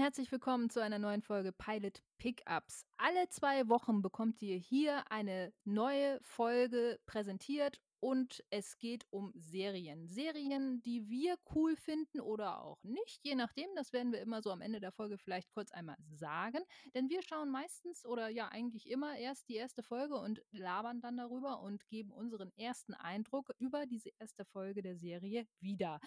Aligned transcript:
herzlich 0.00 0.32
willkommen 0.32 0.70
zu 0.70 0.80
einer 0.82 0.98
neuen 0.98 1.20
Folge 1.20 1.52
Pilot 1.52 2.02
Pickups. 2.16 2.86
Alle 2.96 3.28
zwei 3.28 3.68
Wochen 3.68 4.00
bekommt 4.00 4.40
ihr 4.40 4.56
hier 4.56 5.04
eine 5.12 5.52
neue 5.64 6.18
Folge 6.22 6.98
präsentiert 7.04 7.78
und 8.00 8.42
es 8.48 8.78
geht 8.78 9.04
um 9.10 9.30
Serien. 9.34 10.08
Serien, 10.08 10.80
die 10.80 11.06
wir 11.10 11.36
cool 11.54 11.76
finden 11.76 12.20
oder 12.20 12.62
auch 12.62 12.82
nicht, 12.82 13.22
je 13.24 13.34
nachdem. 13.34 13.68
Das 13.76 13.92
werden 13.92 14.10
wir 14.10 14.22
immer 14.22 14.40
so 14.40 14.50
am 14.50 14.62
Ende 14.62 14.80
der 14.80 14.90
Folge 14.90 15.18
vielleicht 15.18 15.50
kurz 15.50 15.70
einmal 15.70 15.98
sagen. 16.08 16.60
Denn 16.94 17.10
wir 17.10 17.20
schauen 17.22 17.50
meistens 17.50 18.06
oder 18.06 18.30
ja 18.30 18.48
eigentlich 18.48 18.88
immer 18.88 19.18
erst 19.18 19.50
die 19.50 19.56
erste 19.56 19.82
Folge 19.82 20.14
und 20.14 20.40
labern 20.50 21.02
dann 21.02 21.18
darüber 21.18 21.60
und 21.60 21.86
geben 21.90 22.10
unseren 22.10 22.50
ersten 22.56 22.94
Eindruck 22.94 23.50
über 23.58 23.84
diese 23.84 24.08
erste 24.18 24.46
Folge 24.46 24.80
der 24.80 24.96
Serie 24.96 25.46
wieder. 25.60 26.00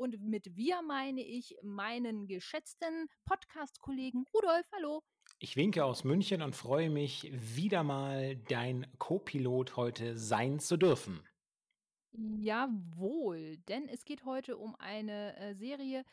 Und 0.00 0.18
mit 0.22 0.56
wir 0.56 0.80
meine 0.80 1.20
ich 1.20 1.58
meinen 1.62 2.26
geschätzten 2.26 3.10
Podcast-Kollegen 3.26 4.24
Rudolf. 4.32 4.66
Hallo. 4.74 5.02
Ich 5.40 5.56
winke 5.56 5.84
aus 5.84 6.04
München 6.04 6.40
und 6.40 6.56
freue 6.56 6.88
mich, 6.88 7.30
wieder 7.34 7.82
mal 7.82 8.34
dein 8.48 8.86
Co-Pilot 8.96 9.76
heute 9.76 10.16
sein 10.16 10.58
zu 10.58 10.78
dürfen. 10.78 11.20
Jawohl, 12.12 13.58
denn 13.68 13.90
es 13.90 14.06
geht 14.06 14.24
heute 14.24 14.56
um 14.56 14.74
eine, 14.76 15.36
äh, 15.36 15.54
Serie, 15.54 16.06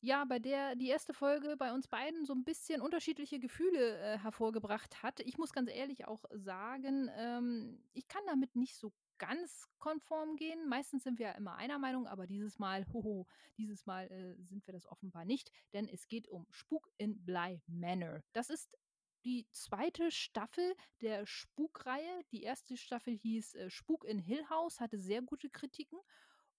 ja, 0.00 0.24
bei 0.24 0.38
der 0.38 0.74
die 0.74 0.88
erste 0.88 1.12
Folge 1.12 1.56
bei 1.58 1.74
uns 1.74 1.88
beiden 1.88 2.24
so 2.24 2.32
ein 2.32 2.44
bisschen 2.44 2.80
unterschiedliche 2.80 3.38
Gefühle, 3.38 3.98
äh, 3.98 4.18
hervorgebracht 4.18 5.02
hat. 5.02 5.20
Ich 5.20 5.36
muss 5.36 5.52
ganz 5.52 5.70
ehrlich 5.70 6.06
auch 6.06 6.24
sagen, 6.32 7.10
ähm, 7.18 7.84
ich 7.92 8.08
kann 8.08 8.22
damit 8.26 8.56
nicht 8.56 8.76
so 8.76 8.94
ganz 9.20 9.68
konform 9.78 10.34
gehen. 10.34 10.68
Meistens 10.68 11.04
sind 11.04 11.20
wir 11.20 11.26
ja 11.28 11.32
immer 11.32 11.54
einer 11.54 11.78
Meinung, 11.78 12.08
aber 12.08 12.26
dieses 12.26 12.58
Mal, 12.58 12.84
hoho, 12.92 13.28
dieses 13.56 13.86
Mal, 13.86 14.10
äh, 14.10 14.42
sind 14.42 14.66
wir 14.66 14.72
das 14.72 14.86
offenbar 14.86 15.24
nicht, 15.24 15.52
denn 15.72 15.88
es 15.88 16.08
geht 16.08 16.26
um 16.26 16.46
Spuk 16.50 16.90
in 16.96 17.24
Bly 17.24 17.62
Manor. 17.68 18.22
Das 18.32 18.50
ist 18.50 18.76
die 19.24 19.46
zweite 19.50 20.10
Staffel 20.10 20.74
der 21.02 21.26
Spukreihe. 21.26 22.24
Die 22.32 22.42
erste 22.42 22.76
Staffel 22.76 23.14
hieß 23.14 23.54
äh, 23.54 23.70
Spuk 23.70 24.04
in 24.04 24.18
Hill 24.18 24.48
House, 24.48 24.80
hatte 24.80 24.98
sehr 24.98 25.22
gute 25.22 25.50
Kritiken. 25.50 25.98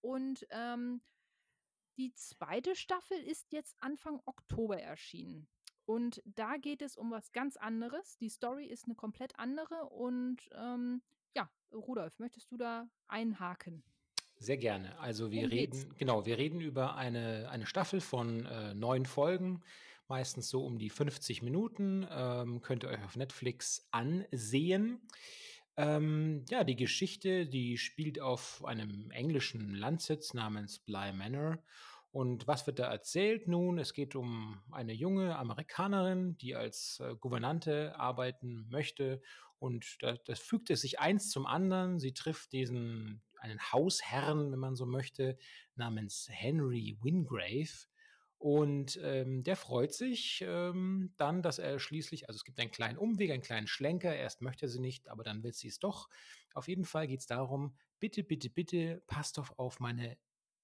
Und 0.00 0.46
ähm, 0.50 1.02
die 1.98 2.14
zweite 2.14 2.74
Staffel 2.74 3.18
ist 3.18 3.52
jetzt 3.52 3.76
Anfang 3.80 4.20
Oktober 4.24 4.80
erschienen. 4.80 5.48
Und 5.84 6.22
da 6.24 6.56
geht 6.56 6.82
es 6.82 6.96
um 6.96 7.10
was 7.10 7.32
ganz 7.32 7.56
anderes. 7.56 8.16
Die 8.18 8.28
Story 8.28 8.66
ist 8.66 8.84
eine 8.84 8.94
komplett 8.94 9.38
andere. 9.38 9.88
Und 9.90 10.48
ähm, 10.52 11.02
ja, 11.34 11.50
Rudolf, 11.72 12.18
möchtest 12.18 12.50
du 12.50 12.56
da 12.56 12.88
einhaken? 13.08 13.82
Sehr 14.38 14.56
gerne. 14.56 14.98
Also 14.98 15.30
wir 15.30 15.50
reden, 15.50 15.94
genau, 15.98 16.26
wir 16.26 16.36
reden 16.36 16.60
über 16.60 16.96
eine, 16.96 17.48
eine 17.50 17.66
Staffel 17.66 18.00
von 18.00 18.44
äh, 18.46 18.74
neun 18.74 19.06
Folgen, 19.06 19.62
meistens 20.08 20.48
so 20.48 20.64
um 20.64 20.78
die 20.78 20.90
50 20.90 21.42
Minuten. 21.42 22.06
Ähm, 22.10 22.60
könnt 22.60 22.82
ihr 22.82 22.90
euch 22.90 23.04
auf 23.04 23.14
Netflix 23.14 23.86
ansehen. 23.92 25.00
Ähm, 25.76 26.44
ja, 26.50 26.64
die 26.64 26.76
Geschichte, 26.76 27.46
die 27.46 27.78
spielt 27.78 28.20
auf 28.20 28.64
einem 28.64 29.10
englischen 29.12 29.74
Landsitz 29.74 30.34
namens 30.34 30.80
Bly 30.80 31.12
Manor. 31.12 31.58
Und 32.10 32.46
was 32.46 32.66
wird 32.66 32.78
da 32.78 32.90
erzählt? 32.90 33.48
Nun, 33.48 33.78
es 33.78 33.94
geht 33.94 34.14
um 34.16 34.60
eine 34.70 34.92
junge 34.92 35.36
Amerikanerin, 35.36 36.36
die 36.36 36.54
als 36.54 37.00
äh, 37.00 37.14
Gouvernante 37.14 37.98
arbeiten 37.98 38.66
möchte. 38.68 39.22
Und 39.62 39.98
da, 40.00 40.16
das 40.24 40.40
fügt 40.40 40.70
es 40.70 40.80
sich 40.80 40.98
eins 40.98 41.30
zum 41.30 41.46
anderen. 41.46 42.00
Sie 42.00 42.12
trifft 42.12 42.52
diesen 42.52 43.22
einen 43.38 43.60
Hausherrn, 43.72 44.50
wenn 44.50 44.58
man 44.58 44.74
so 44.74 44.86
möchte, 44.86 45.38
namens 45.76 46.26
Henry 46.28 46.98
Wingrave. 47.00 47.86
Und 48.38 48.98
ähm, 49.04 49.44
der 49.44 49.54
freut 49.54 49.94
sich 49.94 50.44
ähm, 50.44 51.14
dann, 51.16 51.42
dass 51.42 51.60
er 51.60 51.78
schließlich, 51.78 52.28
also 52.28 52.38
es 52.38 52.44
gibt 52.44 52.58
einen 52.58 52.72
kleinen 52.72 52.98
Umweg, 52.98 53.30
einen 53.30 53.42
kleinen 53.42 53.68
Schlenker. 53.68 54.12
Erst 54.12 54.42
möchte 54.42 54.66
er 54.66 54.68
sie 54.68 54.80
nicht, 54.80 55.08
aber 55.08 55.22
dann 55.22 55.44
will 55.44 55.52
sie 55.52 55.68
es 55.68 55.78
doch. 55.78 56.08
Auf 56.54 56.66
jeden 56.66 56.84
Fall 56.84 57.06
geht 57.06 57.20
es 57.20 57.26
darum, 57.26 57.76
bitte, 58.00 58.24
bitte, 58.24 58.50
bitte, 58.50 59.00
passt 59.06 59.38
doch 59.38 59.56
auf 59.60 59.78
meine 59.78 60.18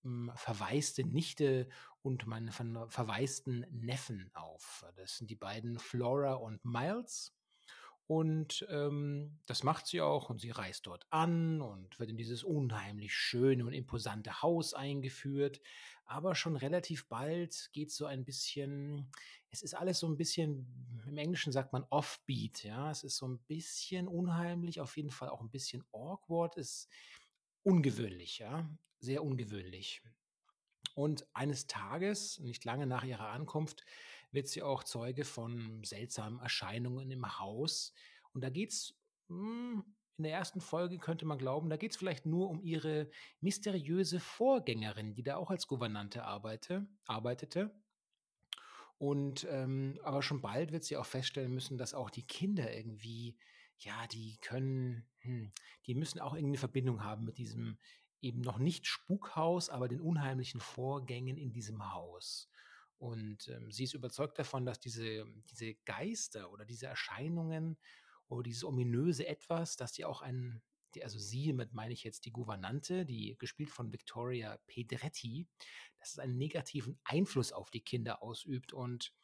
ähm, 0.04 0.32
verwaiste 0.34 1.04
Nichte 1.04 1.68
und 2.02 2.26
meinen 2.26 2.50
verwaisten 2.50 3.64
Neffen 3.70 4.32
auf. 4.34 4.84
Das 4.96 5.18
sind 5.18 5.30
die 5.30 5.36
beiden 5.36 5.78
Flora 5.78 6.32
und 6.32 6.64
Miles. 6.64 7.37
Und 8.08 8.66
ähm, 8.70 9.38
das 9.46 9.62
macht 9.64 9.86
sie 9.86 10.00
auch 10.00 10.30
und 10.30 10.40
sie 10.40 10.50
reist 10.50 10.86
dort 10.86 11.06
an 11.10 11.60
und 11.60 12.00
wird 12.00 12.08
in 12.08 12.16
dieses 12.16 12.42
unheimlich 12.42 13.14
schöne 13.14 13.66
und 13.66 13.74
imposante 13.74 14.40
Haus 14.40 14.72
eingeführt. 14.72 15.60
Aber 16.06 16.34
schon 16.34 16.56
relativ 16.56 17.06
bald 17.08 17.68
geht 17.74 17.92
so 17.92 18.06
ein 18.06 18.24
bisschen, 18.24 19.10
es 19.50 19.60
ist 19.60 19.74
alles 19.74 19.98
so 19.98 20.08
ein 20.08 20.16
bisschen, 20.16 20.66
im 21.06 21.18
Englischen 21.18 21.52
sagt 21.52 21.74
man 21.74 21.84
offbeat, 21.90 22.64
ja. 22.64 22.90
Es 22.90 23.04
ist 23.04 23.18
so 23.18 23.28
ein 23.28 23.40
bisschen 23.40 24.08
unheimlich, 24.08 24.80
auf 24.80 24.96
jeden 24.96 25.10
Fall 25.10 25.28
auch 25.28 25.42
ein 25.42 25.50
bisschen 25.50 25.84
awkward, 25.92 26.56
ist 26.56 26.88
ungewöhnlich, 27.62 28.38
ja. 28.38 28.70
Sehr 29.00 29.22
ungewöhnlich. 29.22 30.02
Und 30.94 31.26
eines 31.34 31.66
Tages, 31.66 32.38
nicht 32.40 32.64
lange 32.64 32.86
nach 32.86 33.04
ihrer 33.04 33.28
Ankunft, 33.28 33.84
wird 34.30 34.48
sie 34.48 34.62
auch 34.62 34.84
Zeuge 34.84 35.24
von 35.24 35.82
seltsamen 35.84 36.40
Erscheinungen 36.40 37.10
im 37.10 37.38
Haus. 37.38 37.92
Und 38.32 38.42
da 38.42 38.50
geht's 38.50 38.94
hm, 39.28 39.84
in 40.18 40.24
der 40.24 40.32
ersten 40.32 40.60
Folge 40.60 40.98
könnte 40.98 41.24
man 41.26 41.38
glauben, 41.38 41.70
da 41.70 41.76
geht's 41.76 41.96
vielleicht 41.96 42.26
nur 42.26 42.50
um 42.50 42.60
ihre 42.60 43.08
mysteriöse 43.40 44.18
Vorgängerin, 44.18 45.14
die 45.14 45.22
da 45.22 45.36
auch 45.36 45.50
als 45.50 45.68
Gouvernante 45.68 46.24
arbeite, 46.24 46.88
arbeitete. 47.06 47.72
Und 48.98 49.46
ähm, 49.48 50.00
aber 50.02 50.22
schon 50.22 50.40
bald 50.40 50.72
wird 50.72 50.82
sie 50.82 50.96
auch 50.96 51.06
feststellen 51.06 51.54
müssen, 51.54 51.78
dass 51.78 51.94
auch 51.94 52.10
die 52.10 52.26
Kinder 52.26 52.74
irgendwie, 52.74 53.38
ja, 53.78 54.08
die 54.08 54.38
können, 54.40 55.06
hm, 55.20 55.52
die 55.86 55.94
müssen 55.94 56.18
auch 56.18 56.34
irgendeine 56.34 56.58
Verbindung 56.58 57.04
haben 57.04 57.24
mit 57.24 57.38
diesem 57.38 57.78
eben 58.20 58.40
noch 58.40 58.58
nicht 58.58 58.88
Spukhaus, 58.88 59.70
aber 59.70 59.86
den 59.86 60.00
unheimlichen 60.00 60.60
Vorgängen 60.60 61.36
in 61.36 61.52
diesem 61.52 61.92
Haus. 61.92 62.50
Und 62.98 63.48
ähm, 63.48 63.70
sie 63.70 63.84
ist 63.84 63.94
überzeugt 63.94 64.38
davon, 64.38 64.66
dass 64.66 64.80
diese, 64.80 65.24
diese 65.50 65.74
Geister 65.84 66.50
oder 66.50 66.64
diese 66.64 66.86
Erscheinungen 66.86 67.78
oder 68.28 68.42
dieses 68.42 68.64
ominöse 68.64 69.26
Etwas, 69.26 69.76
dass 69.76 69.92
die 69.92 70.04
auch 70.04 70.20
einen, 70.20 70.62
die, 70.94 71.04
also 71.04 71.18
sie, 71.18 71.52
mit 71.52 71.72
meine 71.72 71.92
ich 71.92 72.02
jetzt 72.02 72.24
die 72.24 72.32
Gouvernante, 72.32 73.04
die 73.04 73.36
gespielt 73.38 73.70
von 73.70 73.92
Victoria 73.92 74.58
Pedretti, 74.66 75.46
dass 76.00 76.12
es 76.12 76.18
einen 76.18 76.36
negativen 76.36 76.98
Einfluss 77.04 77.52
auf 77.52 77.70
die 77.70 77.82
Kinder 77.82 78.22
ausübt 78.22 78.72
und 78.72 79.14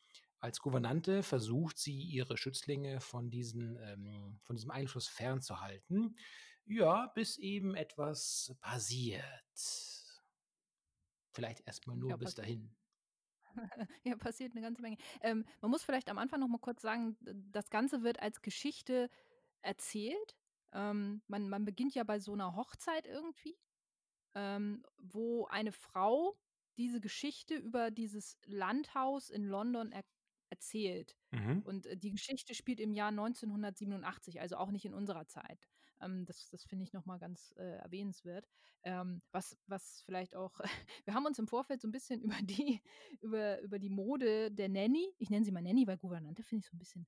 als 0.45 0.61
Gouvernante 0.61 1.23
versucht 1.23 1.79
sie, 1.79 2.03
ihre 2.03 2.37
Schützlinge 2.37 3.01
von, 3.01 3.31
diesen, 3.31 3.79
ähm, 3.81 4.39
von 4.43 4.57
diesem 4.57 4.71
Einfluss 4.71 5.09
fernzuhalten. 5.09 6.19
Ja, 6.67 7.07
bis 7.15 7.39
eben 7.39 7.75
etwas 7.75 8.55
passiert. 8.61 9.25
Vielleicht 11.33 11.67
erstmal 11.67 11.97
nur 11.97 12.11
ja, 12.11 12.17
bis 12.19 12.35
dahin. 12.35 12.77
ja, 14.05 14.17
passiert 14.17 14.53
eine 14.53 14.63
ganze 14.63 14.83
Menge. 14.83 14.97
Ähm, 15.21 15.45
man 15.61 15.71
muss 15.71 15.85
vielleicht 15.85 16.09
am 16.11 16.19
Anfang 16.19 16.41
noch 16.41 16.49
mal 16.49 16.59
kurz 16.59 16.83
sagen, 16.83 17.17
das 17.21 17.71
Ganze 17.71 18.03
wird 18.03 18.21
als 18.21 18.43
Geschichte 18.43 19.11
erzählt. 19.63 20.37
Ähm, 20.73 21.23
man, 21.29 21.49
man 21.49 21.65
beginnt 21.65 21.95
ja 21.95 22.05
bei 22.05 22.19
so 22.19 22.33
einer 22.33 22.57
Hochzeit 22.57 23.07
irgendwie, 23.07 23.57
ähm, 24.35 24.85
wo 24.99 25.47
eine 25.47 25.73
Frau 25.73 26.37
diese 26.77 27.01
Geschichte 27.01 27.55
über 27.55 27.91
dieses 27.91 28.37
Landhaus 28.47 29.31
in 29.31 29.45
London 29.45 29.93
er 29.93 30.05
erzählt. 30.51 31.17
Mhm. 31.33 31.63
Und 31.65 31.87
äh, 31.87 31.97
die 31.97 32.13
Geschichte 32.13 32.55
spielt 32.55 32.81
im 32.81 32.93
Jahr 32.93 33.09
1987, 33.09 34.41
also 34.41 34.57
auch 34.57 34.71
nicht 34.71 34.85
in 34.85 34.95
unserer 34.95 35.27
Zeit. 35.27 35.69
Ähm, 36.05 36.25
das 36.27 36.49
das 36.51 36.65
finde 36.65 36.85
ich 36.85 36.93
nochmal 36.93 37.19
ganz 37.19 37.55
äh, 37.57 37.79
erwähnenswert. 37.79 38.47
Ähm, 38.83 39.23
was, 39.33 39.57
was 39.67 40.03
vielleicht 40.05 40.37
auch, 40.37 40.61
wir 41.05 41.15
haben 41.15 41.27
uns 41.27 41.39
im 41.39 41.49
Vorfeld 41.49 41.81
so 41.81 41.89
ein 41.89 41.93
bisschen 41.93 42.21
über 42.23 42.37
die, 42.43 42.83
über, 43.21 43.61
über 43.63 43.79
die 43.79 43.91
Mode 43.91 44.51
der 44.51 44.69
Nanny, 44.69 45.15
ich 45.19 45.31
nenne 45.31 45.45
sie 45.45 45.53
mal 45.53 45.63
Nanny, 45.63 45.87
weil 45.87 45.99
Gouvernante 45.99 46.43
finde 46.43 46.61
ich 46.61 46.71
so 46.71 46.77
ein 46.77 46.79
bisschen 46.79 47.07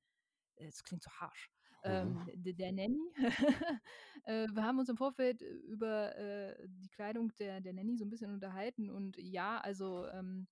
es 0.58 0.82
klingt 0.82 1.02
so 1.02 1.10
harsch, 1.10 1.50
ähm, 1.84 2.14
mhm. 2.14 2.43
der, 2.43 2.52
der 2.54 2.72
Nanny. 2.72 3.12
äh, 4.25 4.46
wir 4.52 4.64
haben 4.64 4.78
uns 4.78 4.88
im 4.88 4.96
Vorfeld 4.96 5.42
über 5.42 6.16
äh, 6.16 6.69
die 6.69 6.88
Kleidung 6.88 7.32
der, 7.38 7.60
der 7.60 7.72
Nanny 7.72 7.96
so 7.96 8.04
ein 8.04 8.10
bisschen 8.10 8.32
unterhalten 8.32 8.90
und 8.90 9.16
ja, 9.19 9.58
also 9.58 10.06
ähm, 10.08 10.49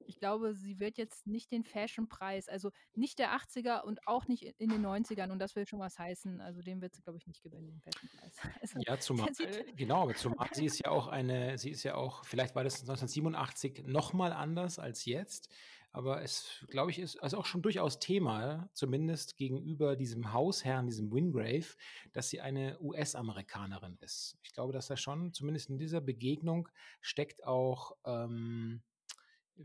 ich 0.00 0.18
glaube, 0.18 0.54
sie 0.54 0.80
wird 0.80 0.98
jetzt 0.98 1.26
nicht 1.26 1.50
den 1.50 1.64
Fashion-Preis, 1.64 2.48
also 2.48 2.70
nicht 2.94 3.18
der 3.18 3.36
80er 3.36 3.82
und 3.82 4.06
auch 4.06 4.26
nicht 4.28 4.42
in 4.58 4.70
den 4.70 4.84
90ern 4.84 5.30
und 5.30 5.38
das 5.38 5.56
will 5.56 5.66
schon 5.66 5.80
was 5.80 5.98
heißen. 5.98 6.40
Also 6.40 6.62
den 6.62 6.80
wird 6.80 6.94
sie, 6.94 7.02
glaube 7.02 7.18
ich, 7.18 7.26
nicht 7.26 7.42
gewinnen, 7.42 7.66
den 7.68 7.80
Fashion-Preis. 7.80 8.34
Also, 8.60 8.78
ja, 8.86 8.98
zumal, 9.00 9.28
äh, 9.38 9.72
genau, 9.76 10.02
aber 10.02 10.14
zumal 10.14 10.48
sie 10.52 10.66
ist 10.66 10.78
ja 10.78 10.90
auch 10.90 11.08
eine, 11.08 11.58
sie 11.58 11.70
ist 11.70 11.82
ja 11.82 11.94
auch, 11.94 12.24
vielleicht 12.24 12.54
war 12.54 12.64
das 12.64 12.80
1987 12.80 13.84
nochmal 13.86 14.32
anders 14.32 14.78
als 14.78 15.04
jetzt, 15.04 15.50
aber 15.94 16.22
es, 16.22 16.64
glaube 16.68 16.90
ich, 16.90 16.98
ist 16.98 17.22
also 17.22 17.38
auch 17.38 17.46
schon 17.46 17.62
durchaus 17.62 18.00
Thema, 18.00 18.68
zumindest 18.72 19.36
gegenüber 19.36 19.94
diesem 19.94 20.32
Hausherrn, 20.32 20.86
diesem 20.86 21.12
Wingrave, 21.12 21.76
dass 22.12 22.30
sie 22.30 22.40
eine 22.40 22.80
US-Amerikanerin 22.80 23.96
ist. 24.00 24.36
Ich 24.42 24.52
glaube, 24.52 24.72
dass 24.72 24.88
da 24.88 24.96
schon, 24.96 25.32
zumindest 25.32 25.70
in 25.70 25.78
dieser 25.78 26.00
Begegnung, 26.00 26.68
steckt 27.00 27.46
auch, 27.46 27.92
ähm, 28.04 28.82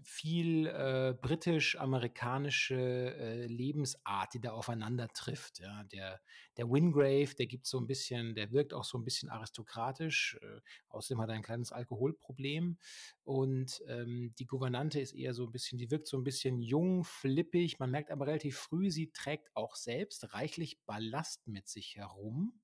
viel 0.04 0.68
äh, 0.68 1.16
britisch-amerikanische 1.22 2.76
äh, 2.76 3.46
Lebensart, 3.48 4.34
die 4.34 4.42
da 4.42 4.52
aufeinander 4.52 5.08
trifft. 5.10 5.60
Ja, 5.60 5.84
der, 5.86 6.22
der 6.58 6.70
Wingrave, 6.70 7.36
der 7.36 7.48
gibt 7.48 7.66
so 7.66 7.80
ein 7.80 7.88
bisschen, 7.88 8.36
der 8.36 8.52
wirkt 8.52 8.74
auch 8.74 8.84
so 8.84 8.98
ein 8.98 9.04
bisschen 9.04 9.30
aristokratisch. 9.30 10.38
Äh, 10.42 10.62
außerdem 10.90 11.22
hat 11.22 11.30
er 11.30 11.36
ein 11.36 11.44
kleines 11.44 11.72
Alkoholproblem. 11.72 12.78
Und 13.24 13.82
ähm, 13.88 14.34
die 14.40 14.46
Gouvernante 14.46 15.00
ist 15.00 15.14
eher 15.14 15.34
so 15.34 15.46
ein 15.46 15.52
bisschen, 15.52 15.78
die 15.78 15.92
wirkt 15.92 16.08
so 16.08 16.18
ein 16.18 16.24
bisschen 16.24 16.62
jung, 16.62 17.04
flippig. 17.04 17.80
Man 17.80 17.92
merkt 17.92 18.12
aber 18.12 18.28
relativ 18.28 18.58
früh, 18.58 18.92
sie 18.92 19.12
trägt 19.12 19.50
auch 19.56 19.76
selbst 19.76 20.34
reichlich 20.34 20.80
Ballast 20.86 21.48
mit 21.48 21.68
sich 21.68 21.96
herum. 21.96 22.60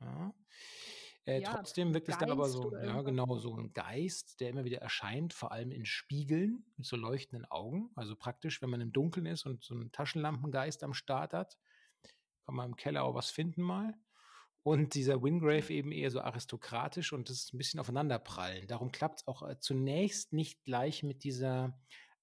Ja. 0.00 0.34
Äh, 1.26 1.40
Ja, 1.40 1.52
trotzdem 1.54 1.94
wirkt 1.94 2.08
es 2.08 2.18
dann 2.18 2.30
aber 2.30 2.48
so, 2.48 2.74
ja, 2.76 3.02
genau, 3.02 3.38
so 3.38 3.56
ein 3.56 3.72
Geist, 3.72 4.40
der 4.40 4.50
immer 4.50 4.64
wieder 4.64 4.78
erscheint, 4.78 5.32
vor 5.32 5.52
allem 5.52 5.70
in 5.70 5.84
Spiegeln 5.84 6.64
mit 6.76 6.86
so 6.86 6.96
leuchtenden 6.96 7.44
Augen. 7.50 7.90
Also 7.94 8.16
praktisch, 8.16 8.62
wenn 8.62 8.70
man 8.70 8.80
im 8.80 8.92
Dunkeln 8.92 9.26
ist 9.26 9.46
und 9.46 9.62
so 9.62 9.74
einen 9.74 9.92
Taschenlampengeist 9.92 10.82
am 10.82 10.94
Start 10.94 11.32
hat, 11.34 11.58
kann 12.46 12.54
man 12.54 12.70
im 12.70 12.76
Keller 12.76 13.04
auch 13.04 13.14
was 13.14 13.30
finden 13.30 13.62
mal. 13.62 13.94
Und 14.62 14.94
dieser 14.94 15.22
Wingrave 15.22 15.72
eben 15.72 15.90
eher 15.90 16.10
so 16.10 16.20
aristokratisch 16.20 17.12
und 17.14 17.30
das 17.30 17.38
ist 17.38 17.54
ein 17.54 17.58
bisschen 17.58 17.80
aufeinanderprallen. 17.80 18.66
Darum 18.66 18.92
klappt 18.92 19.20
es 19.20 19.26
auch 19.26 19.42
äh, 19.42 19.58
zunächst 19.58 20.32
nicht 20.34 20.64
gleich 20.64 21.02
mit 21.02 21.24
dieser 21.24 21.78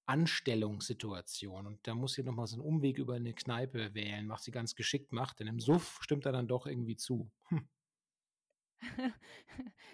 Anstellungssituation. 0.06 1.66
Und 1.66 1.86
da 1.86 1.94
muss 1.94 2.14
sie 2.14 2.22
nochmal 2.22 2.46
so 2.46 2.56
einen 2.56 2.64
Umweg 2.64 2.98
über 2.98 3.14
eine 3.14 3.34
Kneipe 3.34 3.92
wählen, 3.94 4.28
was 4.28 4.44
sie 4.44 4.52
ganz 4.52 4.74
geschickt 4.74 5.12
macht, 5.12 5.40
denn 5.40 5.48
im 5.48 5.60
Suff 5.60 5.98
stimmt 6.00 6.26
er 6.26 6.32
dann 6.32 6.48
doch 6.48 6.66
irgendwie 6.66 6.96
zu. 6.96 7.30
Hm. 7.48 7.68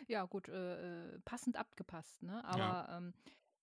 Ja 0.08 0.24
gut, 0.26 0.48
äh, 0.48 1.14
äh, 1.14 1.20
passend 1.20 1.56
abgepasst, 1.56 2.22
ne? 2.22 2.44
Ja. 2.50 2.78
Aber, 2.80 2.88
ähm, 2.96 3.14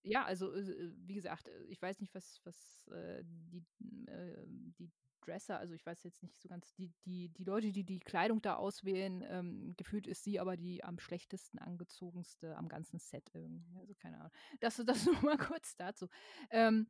ja, 0.03 0.23
also, 0.25 0.53
äh, 0.53 0.59
äh, 0.62 0.94
wie 0.97 1.13
gesagt, 1.13 1.47
äh, 1.47 1.63
ich 1.65 1.81
weiß 1.81 2.00
nicht, 2.01 2.13
was 2.15 2.41
was, 2.44 2.88
äh, 2.94 3.23
die 3.25 3.63
äh, 4.07 4.45
die 4.47 4.91
Dresser 5.21 5.59
also, 5.59 5.75
ich 5.75 5.85
weiß 5.85 6.03
jetzt 6.03 6.23
nicht 6.23 6.39
so 6.41 6.50
ganz 6.50 6.73
die 6.73 6.91
die 7.06 7.29
die 7.29 7.44
Leute, 7.44 7.71
die 7.71 7.83
die 7.83 8.00
Kleidung 8.00 8.41
da 8.41 8.56
auswählen, 8.56 9.23
ähm, 9.27 9.75
gefühlt 9.77 10.07
ist 10.07 10.23
sie 10.23 10.39
aber 10.39 10.57
die 10.57 10.83
am 10.83 10.97
schlechtesten 11.00 11.59
angezogenste 11.59 12.57
am 12.57 12.68
ganzen 12.68 12.97
Set 13.00 13.29
irgendwie, 13.35 13.77
also, 13.79 13.94
keine 13.94 14.18
Ahnung. 14.18 14.31
Das 14.59 14.77
das 14.77 15.06
nur 15.06 15.21
mal 15.23 15.38
kurz 15.38 15.75
dazu. 15.75 16.07
Ähm, 16.50 16.88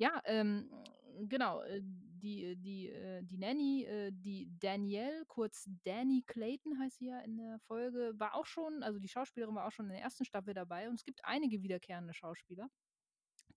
ja, 0.00 0.20
ähm, 0.24 0.70
genau, 1.28 1.62
äh, 1.62 1.80
die 1.84 2.56
die, 2.56 2.88
äh 2.90 3.22
die 3.22 3.38
Nanny, 3.38 3.84
äh, 3.84 4.10
die 4.14 4.50
Danielle, 4.58 5.24
kurz 5.28 5.68
Danny 5.84 6.24
Clayton 6.26 6.78
heißt 6.80 6.98
sie 6.98 7.08
ja 7.08 7.20
in 7.20 7.36
der 7.38 7.58
Folge, 7.60 8.14
war 8.18 8.34
auch 8.34 8.46
schon 8.46 8.82
also, 8.82 8.98
die 8.98 9.08
Schauspielerin 9.08 9.54
war 9.54 9.66
auch 9.68 9.72
schon 9.72 9.86
in 9.86 9.92
der 9.92 10.02
ersten 10.02 10.24
Staffel 10.24 10.54
dabei 10.54 10.88
und 10.88 10.94
es 10.96 11.04
gibt 11.04 11.24
einige 11.24 11.62
wiederkehrende 11.62 12.14
Schauspieler, 12.14 12.68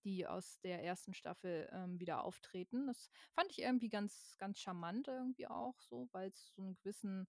die 0.04 0.26
aus 0.26 0.60
der 0.62 0.84
ersten 0.84 1.14
Staffel, 1.14 1.68
ähm, 1.72 2.00
wieder 2.00 2.24
auftreten. 2.24 2.86
Das 2.88 3.10
fand 3.34 3.50
ich 3.52 3.60
irgendwie 3.60 3.88
ganz 3.90 4.36
ganz 4.38 4.60
charmant 4.60 5.08
irgendwie 5.08 5.48
auch 5.48 5.80
so, 5.80 6.08
weil's 6.12 6.52
so 6.56 6.62
'n 6.62 6.74
gewissen 6.76 7.26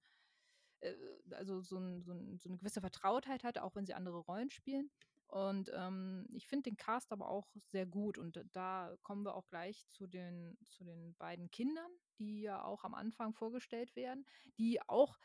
äh, 0.82 0.96
also, 1.32 1.62
so 1.62 1.78
'n 1.80 2.04
so 2.04 2.14
'n 2.14 2.40
so 2.40 2.50
'ne 2.50 2.58
gewisse 2.58 2.82
Vertrautheit 2.82 3.44
hat, 3.46 3.60
auch 3.60 3.76
wenn 3.76 3.86
sie 3.88 3.96
andere 3.96 4.20
Rollen 4.20 4.50
spielen. 4.52 4.92
Und, 5.28 5.72
ähm, 5.74 6.28
ich 6.34 6.48
finde 6.48 6.70
den 6.70 6.78
Cast 6.78 7.12
aber 7.12 7.30
auch 7.30 7.56
sehr 7.66 7.86
gut 7.88 8.18
und 8.18 8.36
d 8.36 8.44
da 8.52 8.96
kommen 9.02 9.24
wir 9.26 9.36
auch 9.36 9.48
gleich 9.50 9.88
zu 9.90 10.08
den 10.08 10.58
zu 10.70 10.84
den 10.86 11.16
beiden 11.16 11.50
Kindern, 11.52 11.90
die 12.20 12.42
ja 12.42 12.64
auch 12.64 12.84
am 12.84 12.94
Anfang 12.94 13.34
vorgestellt 13.34 13.96
werden, 13.96 14.26
die 14.60 14.82
auch 14.88 15.18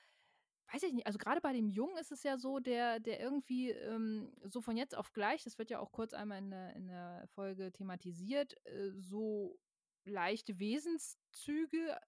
weiß 0.72 0.84
ich 0.84 0.92
nicht, 0.94 1.06
also, 1.06 1.18
grade 1.18 1.40
bei 1.40 1.52
dem 1.52 1.68
Jungen 1.68 1.96
ist 1.98 2.12
es 2.12 2.22
ja 2.22 2.38
so, 2.38 2.60
der 2.60 3.00
der 3.00 3.20
irgendwie, 3.20 3.70
ähm, 3.70 4.32
so 4.44 4.60
von 4.62 4.76
jetzt 4.76 4.96
auf 4.96 5.12
gleich 5.12 5.44
das 5.44 5.58
wird 5.58 5.70
ja 5.70 5.80
auch 5.80 5.92
kurz 5.92 6.14
einmal 6.14 6.38
in 6.38 6.50
der 6.50 6.76
in 6.76 6.88
der 6.88 7.26
Folge 7.28 7.72
thematisiert, 7.72 8.54
äh, 8.66 8.92
so 8.96 9.58
leichte 10.04 10.58
Wesenszüge 10.60 11.98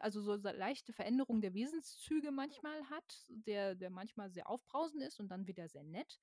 also, 0.00 0.22
so 0.22 0.34
leichte 0.36 0.92
Veränderung 0.92 1.40
der 1.42 1.54
Wesenszüge 1.54 2.30
manchmal 2.32 2.88
hat, 2.90 3.24
der 3.28 3.74
der 3.74 3.90
manchmal 3.90 4.30
sehr 4.30 4.48
aufbrausend 4.48 5.02
ist 5.02 5.20
und 5.20 5.28
dann 5.28 5.46
wieder 5.48 5.68
sehr 5.68 5.84
nett. 5.84 6.20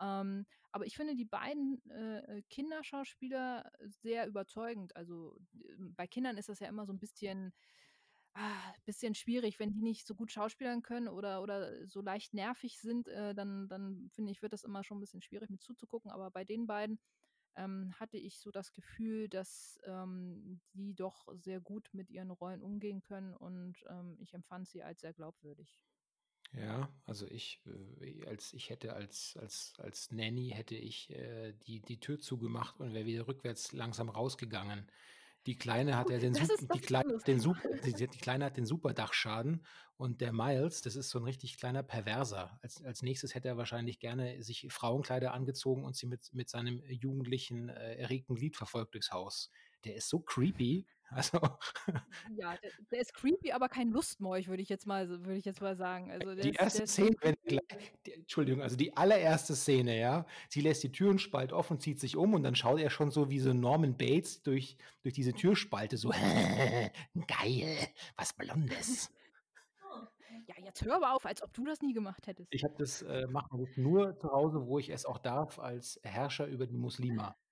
Ähm, 0.00 0.46
aber 0.72 0.86
ich 0.86 0.96
finde 0.96 1.14
die 1.16 1.24
beiden, 1.24 1.82
äh, 1.90 2.38
äh, 2.38 2.42
Kinderschauspieler 2.50 3.70
sehr 3.86 4.26
überzeugend. 4.28 4.96
Also, 4.96 5.38
ähm, 5.54 5.94
bei 5.96 6.06
Kindern 6.06 6.36
ist 6.38 6.48
das 6.50 6.60
ja 6.60 6.68
immer 6.68 6.86
so 6.86 6.92
'n 6.92 6.98
bisschen 7.00 7.52
ah, 8.34 8.74
bisschen 8.84 9.14
schwierig, 9.14 9.58
wenn 9.58 9.72
die 9.72 9.82
nicht 9.82 10.06
so 10.06 10.14
gut 10.14 10.30
schauspielern 10.32 10.82
können 10.82 11.08
oder 11.08 11.42
oder 11.42 11.86
so 11.88 12.00
leicht 12.02 12.34
nervig 12.34 12.78
sind, 12.80 13.08
äh, 13.08 13.34
dann 13.34 13.68
dann 13.68 14.08
finde 14.10 14.32
ich, 14.32 14.42
wird 14.42 14.52
das 14.52 14.64
immer 14.64 14.84
schon 14.84 14.98
'n 14.98 15.00
bisschen 15.00 15.22
schwierig 15.22 15.50
mit 15.50 15.62
zuzugucken. 15.62 16.10
Aber 16.10 16.30
bei 16.30 16.44
den 16.44 16.66
beiden, 16.66 17.00
ähm, 17.56 17.92
hatte 18.00 18.18
ich 18.18 18.40
so 18.40 18.50
das 18.52 18.72
Gefühl, 18.74 19.28
dass, 19.30 19.78
ähm, 19.84 20.60
die 20.74 20.94
doch 20.94 21.26
sehr 21.34 21.60
gut 21.60 21.90
mit 21.94 22.10
ihren 22.10 22.30
Rollen 22.32 22.62
umgehen 22.62 23.02
können 23.02 23.34
und, 23.34 23.84
ähm, 23.88 24.16
ich 24.20 24.34
empfand 24.34 24.68
sie 24.68 24.82
als 24.84 25.00
sehr 25.02 25.14
glaubwürdig. 25.14 25.82
Ja, 26.54 26.88
also 27.04 27.26
ich, 27.26 27.60
äh, 28.00 28.24
als 28.26 28.52
ich 28.52 28.70
hätte 28.70 28.94
als 28.94 29.36
als 29.40 29.74
als 29.78 30.10
Nanny 30.12 30.50
hätte 30.54 30.74
ich, 30.76 31.10
äh, 31.10 31.52
die 31.66 31.80
die 31.82 31.98
Tür 32.00 32.18
zugemacht 32.18 32.80
und 32.80 32.94
wäre 32.94 33.04
wieder 33.06 33.26
rückwärts 33.28 33.72
langsam 33.72 34.08
rausgegangen. 34.08 34.90
Die 35.46 35.56
Kleine 35.58 35.96
hat 35.96 36.10
ja 36.10 36.18
den 36.18 36.34
Sup 36.34 36.52
die 36.60 36.80
Kleine 36.80 37.18
den 37.26 37.40
Sup 37.40 37.56
die 37.84 37.92
die 37.94 38.06
Kleine 38.18 38.44
hat 38.46 38.56
den 38.56 38.66
Superdachschaden 38.66 39.64
und 39.96 40.20
der 40.20 40.32
Miles, 40.32 40.82
das 40.82 40.96
ist 40.96 41.10
so 41.10 41.18
'n 41.18 41.24
richtig 41.24 41.56
kleiner 41.58 41.82
Perverser. 41.82 42.58
Als 42.62 42.82
als 42.82 43.02
Nächstes 43.02 43.34
hätte 43.34 43.48
er 43.48 43.56
wahrscheinlich 43.56 43.98
gerne 44.00 44.42
sich 44.42 44.66
Frauenkleider 44.70 45.32
angezogen 45.34 45.84
und 45.84 45.96
sie 45.96 46.06
mit 46.06 46.32
mit 46.32 46.48
seinem 46.48 46.82
jugendlichen, 46.88 47.68
äh, 47.68 47.96
erregten 47.96 48.34
Glied 48.36 48.56
verfolgt 48.56 48.94
durchs 48.94 49.12
Haus. 49.12 49.50
Der 49.84 49.96
ist 49.96 50.08
so 50.08 50.20
creepy, 50.20 50.86
also 51.10 51.38
Ja, 52.28 52.56
der 52.56 52.72
der 52.90 53.00
ist 53.00 53.14
creepy, 53.14 53.52
aber 53.52 53.68
kein 53.68 53.90
Lustmolch, 53.90 54.48
würde 54.48 54.62
ich 54.62 54.68
jetzt 54.68 54.86
mal 54.86 55.08
würde 55.08 55.36
ich 55.36 55.44
jetzt 55.44 55.60
mal 55.60 55.76
sagen. 55.76 56.10
Also, 56.10 56.30
Die 56.42 56.52
ist 56.58 56.58
erste 56.58 56.82
Szene, 56.86 57.14
gleich 57.46 57.92
die 58.04 58.12
Entschuldigung, 58.12 58.60
also 58.62 58.76
die 58.76 58.94
allererste 58.96 59.56
Szene, 59.56 59.98
ja? 59.98 60.26
Sie 60.50 60.60
lässt 60.60 60.82
die 60.82 60.92
Türenspalt 60.92 61.52
offen, 61.52 61.80
zieht 61.80 61.98
sich 61.98 62.16
um 62.16 62.34
und 62.34 62.42
dann 62.42 62.54
schaut 62.54 62.78
er 62.78 62.90
schon 62.90 63.10
so 63.10 63.30
wie 63.30 63.40
so 63.40 63.54
Norman 63.54 63.96
Bates 63.96 64.42
durch 64.42 64.76
durch 65.02 65.14
diese 65.14 65.34
Türspalte 65.34 65.96
so: 65.96 66.10
„Geil, 67.26 67.88
was 68.16 68.32
Blondes.“ 68.34 69.10
Ja, 70.46 70.54
jetzt 70.58 70.84
hör 70.84 70.96
aber 70.96 71.12
auf, 71.14 71.26
als 71.26 71.42
ob 71.42 71.52
du 71.52 71.64
das 71.64 71.80
nie 71.82 71.92
gemacht 71.92 72.26
hättest. 72.26 72.50
Ich 72.50 72.64
habe 72.64 72.74
das, 72.78 73.02
äh 73.02 73.26
mache 73.28 73.56
das 73.58 73.76
nur 73.76 74.18
zu 74.18 74.28
Hause, 74.32 74.66
wo 74.66 74.78
ich 74.80 74.88
es 74.90 75.04
auch 75.06 75.18
darf 75.18 75.58
als 75.60 76.00
Herrscher 76.02 76.46
über 76.46 76.66
die 76.66 76.76
Muslima. 76.76 77.36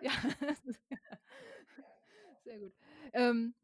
Ja, 0.00 0.10
sehr 2.52 2.60
gut. 2.60 2.74
Ähm, 3.12 3.54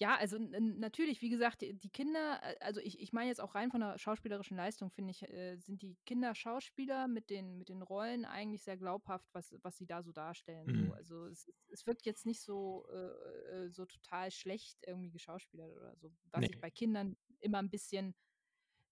ja, 0.00 0.16
also, 0.16 0.38
natürlich, 0.38 1.22
wie 1.22 1.28
gesagt, 1.28 1.60
die 1.62 1.90
Kinder 1.90 2.40
äh, 2.42 2.56
also, 2.60 2.80
ich 2.80 3.00
ich 3.00 3.12
meine 3.12 3.28
jetzt 3.28 3.40
auch 3.40 3.54
rein 3.56 3.70
von 3.72 3.80
der 3.80 3.98
schauspielerischen 3.98 4.56
Leistung, 4.56 4.90
finde 4.90 5.10
ich, 5.10 5.22
äh, 5.28 5.56
sind 5.58 5.82
die 5.82 5.96
Kinderschauspieler 6.06 7.08
mit 7.08 7.30
den 7.30 7.58
mit 7.58 7.68
den 7.68 7.82
Rollen 7.82 8.24
eigentlich 8.24 8.62
sehr 8.62 8.76
glaubhaft, 8.76 9.28
was 9.32 9.54
was 9.62 9.76
sie 9.76 9.86
da 9.86 10.02
so 10.02 10.12
darstellen 10.12 10.72
so. 10.72 10.92
Mhm. 10.92 10.92
Also, 10.92 11.26
es 11.26 11.50
es 11.68 11.86
wirkt 11.86 12.06
jetzt 12.06 12.26
nicht 12.26 12.42
so 12.42 12.86
äh, 12.90 13.66
äh, 13.66 13.70
so 13.70 13.86
total 13.86 14.30
schlecht 14.30 14.78
irgendwie 14.86 15.10
geschauspielert 15.10 15.72
oder 15.76 15.96
so, 15.96 16.12
was 16.30 16.48
ich 16.48 16.58
Ne. 16.58 16.60
bei 16.60 16.70
Kindern 16.70 17.16
immer 17.40 17.58
'n 17.58 17.70
bisschen, 17.70 18.14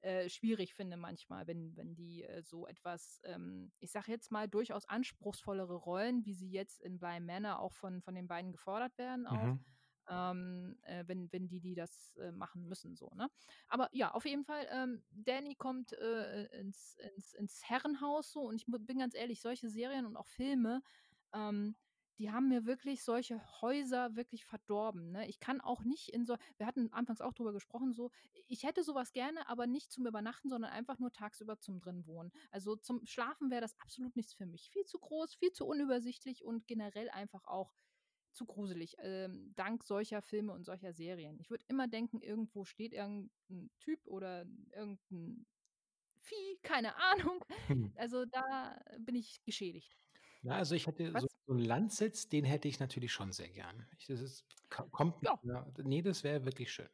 äh, 0.02 0.28
schwierig 0.28 0.74
finde 0.74 0.96
manchmal, 0.96 1.46
wenn 1.46 1.76
wenn 1.76 1.94
die, 1.94 2.24
äh, 2.24 2.42
so 2.42 2.66
etwas, 2.66 3.20
ähm, 3.24 3.72
ich 3.80 3.90
sage 3.92 4.12
jetzt 4.12 4.30
mal, 4.32 4.48
durchaus 4.48 4.86
anspruchsvollere 4.88 5.74
Rollen, 5.74 6.24
wie 6.26 6.34
sie 6.34 6.50
jetzt 6.50 6.80
in 6.82 6.98
Bly 6.98 7.20
Manor 7.20 7.58
auch 7.60 7.72
von 7.74 8.02
von 8.02 8.14
den 8.14 8.28
beiden 8.28 8.52
gefordert 8.52 8.98
werden 8.98 9.26
auch, 9.26 9.54
Mhm. 9.54 9.64
ähm, 10.08 10.78
äh, 10.82 11.04
wenn 11.08 11.32
wenn 11.32 11.48
die 11.48 11.60
die 11.60 11.74
das, 11.74 12.14
äh, 12.20 12.30
machen 12.32 12.68
müssen 12.68 12.94
so, 12.96 13.10
ne? 13.14 13.28
Aber 13.68 13.88
ja, 13.92 14.12
auf 14.12 14.24
jeden 14.24 14.44
Fall, 14.44 14.66
ähm, 14.70 15.04
Danny 15.10 15.56
kommt, 15.56 15.92
äh, 15.92 16.44
äh, 16.44 16.60
ins 16.60 16.96
ins 17.16 17.34
ins 17.34 17.68
Herrenhaus 17.68 18.30
so 18.32 18.42
und 18.42 18.56
ich 18.56 18.66
bin 18.66 18.98
ganz 18.98 19.14
ehrlich, 19.14 19.40
solche 19.40 19.68
Serien 19.68 20.06
und 20.06 20.16
auch 20.16 20.28
Filme, 20.28 20.82
ähm, 21.34 21.76
die 22.18 22.30
haben 22.30 22.48
mir 22.48 22.66
wirklich 22.66 23.04
solche 23.04 23.40
Häuser 23.60 24.16
wirklich 24.16 24.44
verdorben, 24.46 25.10
ne? 25.12 25.28
Ich 25.28 25.40
kann 25.40 25.60
auch 25.60 25.84
nicht 25.84 26.08
in 26.10 26.24
so 26.26 26.36
wir 26.58 26.66
hatten 26.66 26.92
anfangs 26.92 27.20
auch 27.20 27.34
drüber 27.34 27.52
gesprochen 27.52 27.92
so, 27.92 28.10
ich 28.48 28.64
hätte 28.64 28.82
so 28.84 28.94
was 28.94 29.12
gerne, 29.12 29.48
aber 29.48 29.66
nicht 29.66 29.92
zum 29.92 30.06
Übernachten, 30.06 30.48
sondern 30.48 30.70
einfach 30.72 30.98
nur 30.98 31.12
tagsüber 31.12 31.58
zum 31.60 31.80
drin 31.80 32.06
wohnen. 32.06 32.30
Also, 32.50 32.76
zum 32.76 33.04
Schlafen 33.06 33.50
wäre 33.50 33.60
das 33.62 33.78
absolut 33.80 34.16
nichts 34.16 34.34
für 34.34 34.46
mich. 34.46 34.70
Viel 34.70 34.84
zu 34.84 34.98
groß, 34.98 35.34
viel 35.34 35.52
zu 35.52 35.66
unübersichtlich 35.66 36.44
und 36.44 36.66
generell 36.66 37.10
einfach 37.10 37.44
auch 37.44 37.74
zu 38.32 38.46
gruselig, 38.46 38.96
ähm, 39.00 39.52
dank 39.56 39.84
solcher 39.84 40.22
Filme 40.22 40.52
und 40.52 40.64
solcher 40.64 40.92
Serien. 40.92 41.38
Ich 41.40 41.50
würde 41.50 41.64
immer 41.68 41.88
denken, 41.88 42.20
irgendwo 42.22 42.64
steht 42.64 42.92
irgend 42.92 43.32
'n 43.50 43.70
Typ 43.80 44.06
oder 44.06 44.46
irgend 44.72 45.00
'n 45.10 45.46
Vieh, 46.20 46.58
keine 46.62 46.96
Ahnung. 46.96 47.44
Also, 47.96 48.26
da 48.26 48.80
bin 48.98 49.14
ich 49.16 49.42
geschädigt. 49.44 49.96
Na, 50.46 50.54
also, 50.58 50.76
ich 50.76 50.86
hätte 50.86 51.18
so 51.18 51.26
so 51.48 51.52
'n 51.54 51.58
Landsitz, 51.58 52.28
den 52.28 52.44
hätte 52.44 52.68
ich 52.68 52.78
natürlich 52.78 53.12
schon 53.12 53.32
sehr 53.32 53.48
gern. 53.50 53.84
Ich 53.98 54.06
das 54.06 54.20
ist 54.20 54.44
ko 54.70 54.88
kommt 54.90 55.16
Ja. 55.22 55.38
ja, 55.42 55.66
ne, 55.82 56.02
das 56.02 56.22
wäre 56.22 56.44
wirklich 56.44 56.72
schön. 56.72 56.88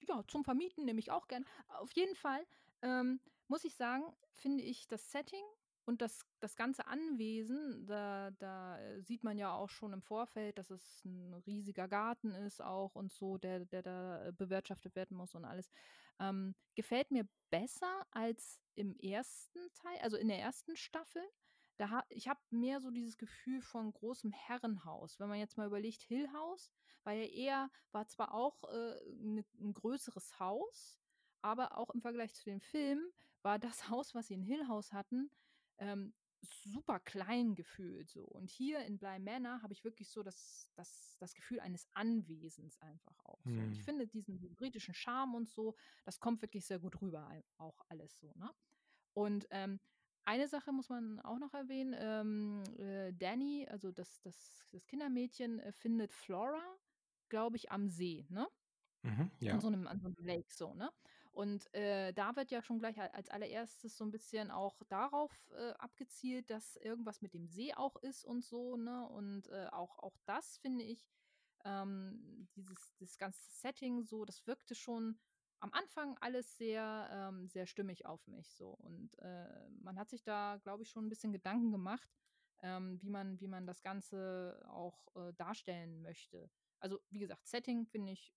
Ja, 0.00 0.22
zum 0.28 0.44
Vermieten 0.44 0.84
nehme 0.84 1.00
ich 1.00 1.10
auch 1.10 1.26
gern. 1.28 1.44
Auf 1.68 1.92
jeden 1.92 2.14
Fall, 2.14 2.46
ähm, 2.82 3.20
muss 3.48 3.64
ich 3.64 3.74
sagen, 3.74 4.04
finde 4.32 4.62
ich 4.64 4.86
das 4.88 5.10
Setting 5.10 5.42
Und 5.88 6.02
das 6.02 6.22
das 6.40 6.56
ganze 6.56 6.86
Anwesen, 6.88 7.86
da 7.86 8.32
da, 8.32 8.76
äh, 8.80 9.00
sieht 9.02 9.22
man 9.22 9.38
ja 9.38 9.54
auch 9.54 9.68
schon 9.70 9.92
im 9.92 10.02
Vorfeld, 10.02 10.58
dass 10.58 10.70
es 10.70 11.04
'n 11.04 11.32
riesiger 11.46 11.86
Garten 11.86 12.32
ist 12.32 12.60
auch 12.60 12.96
und 12.96 13.12
so, 13.12 13.38
der 13.38 13.66
der 13.66 13.82
da, 13.82 14.30
bewirtschaftet 14.32 14.96
werden 14.96 15.16
muss 15.16 15.34
und 15.36 15.44
alles. 15.44 15.70
Ähm, 16.18 16.56
gefällt 16.74 17.12
mir 17.12 17.28
besser 17.50 18.02
als 18.10 18.58
im 18.74 18.96
1. 18.98 19.70
Teil, 19.74 19.98
also 20.02 20.16
in 20.16 20.26
der 20.28 20.38
1. 20.40 20.74
Staffel. 20.76 21.22
Da 21.78 21.90
ha 21.90 22.04
ich 22.08 22.28
habe 22.28 22.40
mehr 22.50 22.80
so 22.80 22.90
dieses 22.90 23.18
Gefühl 23.18 23.60
von 23.62 23.92
großem 23.92 24.32
Herrenhaus. 24.32 25.20
Wenn 25.20 25.28
man 25.28 25.38
jetzt 25.38 25.56
mal 25.58 25.66
überlegt, 25.66 26.02
Hill 26.02 26.32
House 26.32 26.70
war 27.04 27.12
ja 27.12 27.24
eher 27.26 27.70
war 27.92 28.06
zwar 28.08 28.32
auch, 28.34 28.64
äh, 28.64 28.96
'ne 29.14 29.44
'n 29.60 29.72
größeres 29.74 30.38
Haus, 30.40 30.98
aber 31.42 31.76
auch 31.78 31.90
im 31.90 32.00
Vergleich 32.00 32.34
zu 32.34 32.44
dem 32.44 32.60
Film 32.60 33.00
war 33.42 33.58
das 33.58 33.88
Haus, 33.90 34.14
was 34.14 34.28
sie 34.28 34.34
in 34.34 34.42
Hill 34.42 34.68
House 34.68 34.92
hatten, 34.92 35.30
ähm, 35.78 36.14
super 36.42 37.00
klein 37.00 37.54
gefühlt 37.54 38.08
so. 38.10 38.24
Und 38.24 38.50
hier 38.50 38.80
in 38.84 38.98
Bly 38.98 39.18
Manor 39.18 39.62
habe 39.62 39.72
ich 39.72 39.84
wirklich 39.84 40.10
so 40.10 40.22
das 40.22 40.70
das 40.76 41.16
das 41.18 41.34
Gefühl 41.34 41.60
eines 41.60 41.88
Anwesens 41.94 42.78
einfach 42.80 43.18
auch 43.24 43.46
so. 43.48 43.62
Und 43.62 43.72
ich 43.72 43.82
finde 43.82 44.06
diesen 44.06 44.54
britischen 44.54 44.94
Charme 44.94 45.34
und 45.34 45.48
so, 45.48 45.74
das 46.04 46.20
kommt 46.20 46.42
wirklich 46.42 46.66
sehr 46.66 46.78
gut 46.78 47.00
rüber 47.02 47.30
auch 47.58 47.80
alles 47.88 48.18
so, 48.18 48.32
ne? 48.36 48.50
Und, 49.14 49.46
ähm, 49.50 49.80
eine 50.26 50.48
Sache 50.48 50.72
muss 50.72 50.88
man 50.90 51.20
auch 51.20 51.38
noch 51.38 51.54
erwähnen, 51.54 51.94
ähm, 51.98 52.64
äh, 52.78 53.12
Danny, 53.14 53.66
also 53.68 53.92
das 53.92 54.20
das 54.20 54.68
das 54.72 54.86
Kindermädchen, 54.86 55.60
äh, 55.60 55.72
findet 55.72 56.12
Flora, 56.12 56.60
glaube 57.28 57.56
ich, 57.56 57.70
am 57.72 57.88
See, 57.88 58.26
ne? 58.30 58.48
Mhm, 59.04 59.30
An 59.48 59.60
ja. 59.60 59.60
so 59.60 59.70
'nem 59.70 59.86
an 59.86 60.00
so 60.00 60.08
'nem 60.08 60.24
Lake 60.26 60.52
so, 60.54 60.74
ne? 60.74 60.90
Und, 61.32 61.72
äh, 61.74 62.12
da 62.14 62.36
wird 62.36 62.50
ja 62.50 62.62
schon 62.62 62.78
gleich 62.80 62.98
als 63.00 63.28
Allererstes 63.30 63.96
so 63.96 64.04
'n 64.04 64.10
bisschen 64.10 64.50
auch 64.50 64.82
darauf, 64.88 65.50
äh, 65.56 65.72
abgezielt, 65.78 66.50
dass 66.50 66.76
irgendwas 66.76 67.22
mit 67.22 67.34
dem 67.34 67.46
See 67.46 67.74
auch 67.74 67.96
ist 67.96 68.24
und 68.24 68.44
so, 68.44 68.76
ne? 68.76 69.08
Und, 69.08 69.48
äh, 69.48 69.68
auch 69.72 69.98
auch 69.98 70.16
das 70.26 70.58
finde 70.58 70.84
ich, 70.84 71.08
ähm, 71.64 72.48
dieses 72.56 72.96
das 72.98 73.18
ganze 73.18 73.42
Setting 73.50 74.02
so, 74.04 74.24
das 74.24 74.46
wirkte 74.46 74.74
schon 74.74 75.20
am 75.60 75.72
Anfang 75.72 76.16
alles 76.20 76.56
sehr, 76.58 77.08
ähm, 77.12 77.48
sehr 77.48 77.66
stimmig 77.66 78.06
auf 78.06 78.26
mich 78.28 78.54
so. 78.54 78.70
Und, 78.70 79.18
äh, 79.20 79.68
man 79.70 79.98
hat 79.98 80.10
sich 80.10 80.22
da, 80.24 80.58
glaube 80.62 80.82
ich, 80.84 80.90
schon 80.90 81.06
'n 81.06 81.08
bisschen 81.10 81.32
Gedanken 81.32 81.72
gemacht, 81.72 82.16
ähm, 82.62 83.00
wie 83.02 83.10
man 83.10 83.40
wie 83.40 83.48
man 83.48 83.66
das 83.66 83.82
Ganze 83.82 84.62
auch, 84.68 85.08
äh, 85.16 85.32
darstellen 85.34 86.02
möchte. 86.02 86.50
Also, 86.80 87.00
wie 87.10 87.20
gesagt, 87.20 87.46
Setting 87.46 87.86
finde 87.86 88.12
ich 88.12 88.32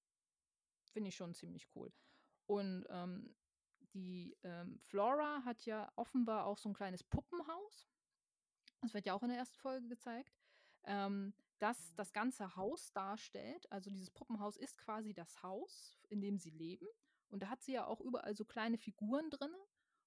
finde 0.94 1.10
ich 1.10 1.16
schon 1.16 1.34
ziemlich 1.36 1.68
cool. 1.76 1.94
Und, 2.48 2.86
ähm, 2.90 3.36
die, 3.94 4.38
ähm, 4.44 4.80
Flora 4.84 5.44
hat 5.46 5.66
ja 5.66 5.92
offenbar 5.96 6.46
auch 6.46 6.58
so 6.58 6.70
'n 6.70 6.74
kleines 6.74 7.04
Puppenhaus. 7.04 7.90
Das 8.82 8.94
wird 8.96 9.06
ja 9.08 9.14
auch 9.16 9.24
in 9.24 9.30
der 9.30 9.38
1. 9.40 9.58
Folge 9.60 9.88
gezeigt, 9.90 10.38
ähm, 10.86 11.36
das 11.60 11.96
das 11.96 12.14
ganze 12.14 12.56
Haus 12.58 12.94
darstellt. 12.94 13.72
Also, 13.72 13.90
dieses 13.92 14.12
Puppenhaus 14.12 14.58
ist 14.58 14.78
quasi 14.80 15.14
das 15.14 15.44
Haus, 15.44 16.00
in 16.10 16.22
dem 16.22 16.38
sie 16.40 16.52
leben. 16.52 16.88
Und 17.32 17.42
da 17.44 17.50
hat 17.50 17.62
sie 17.62 17.74
ja 17.74 17.86
auch 17.88 18.02
überall 18.02 18.36
so 18.36 18.46
kleine 18.46 18.78
Figuren 18.78 19.30
drinnen. 19.30 19.56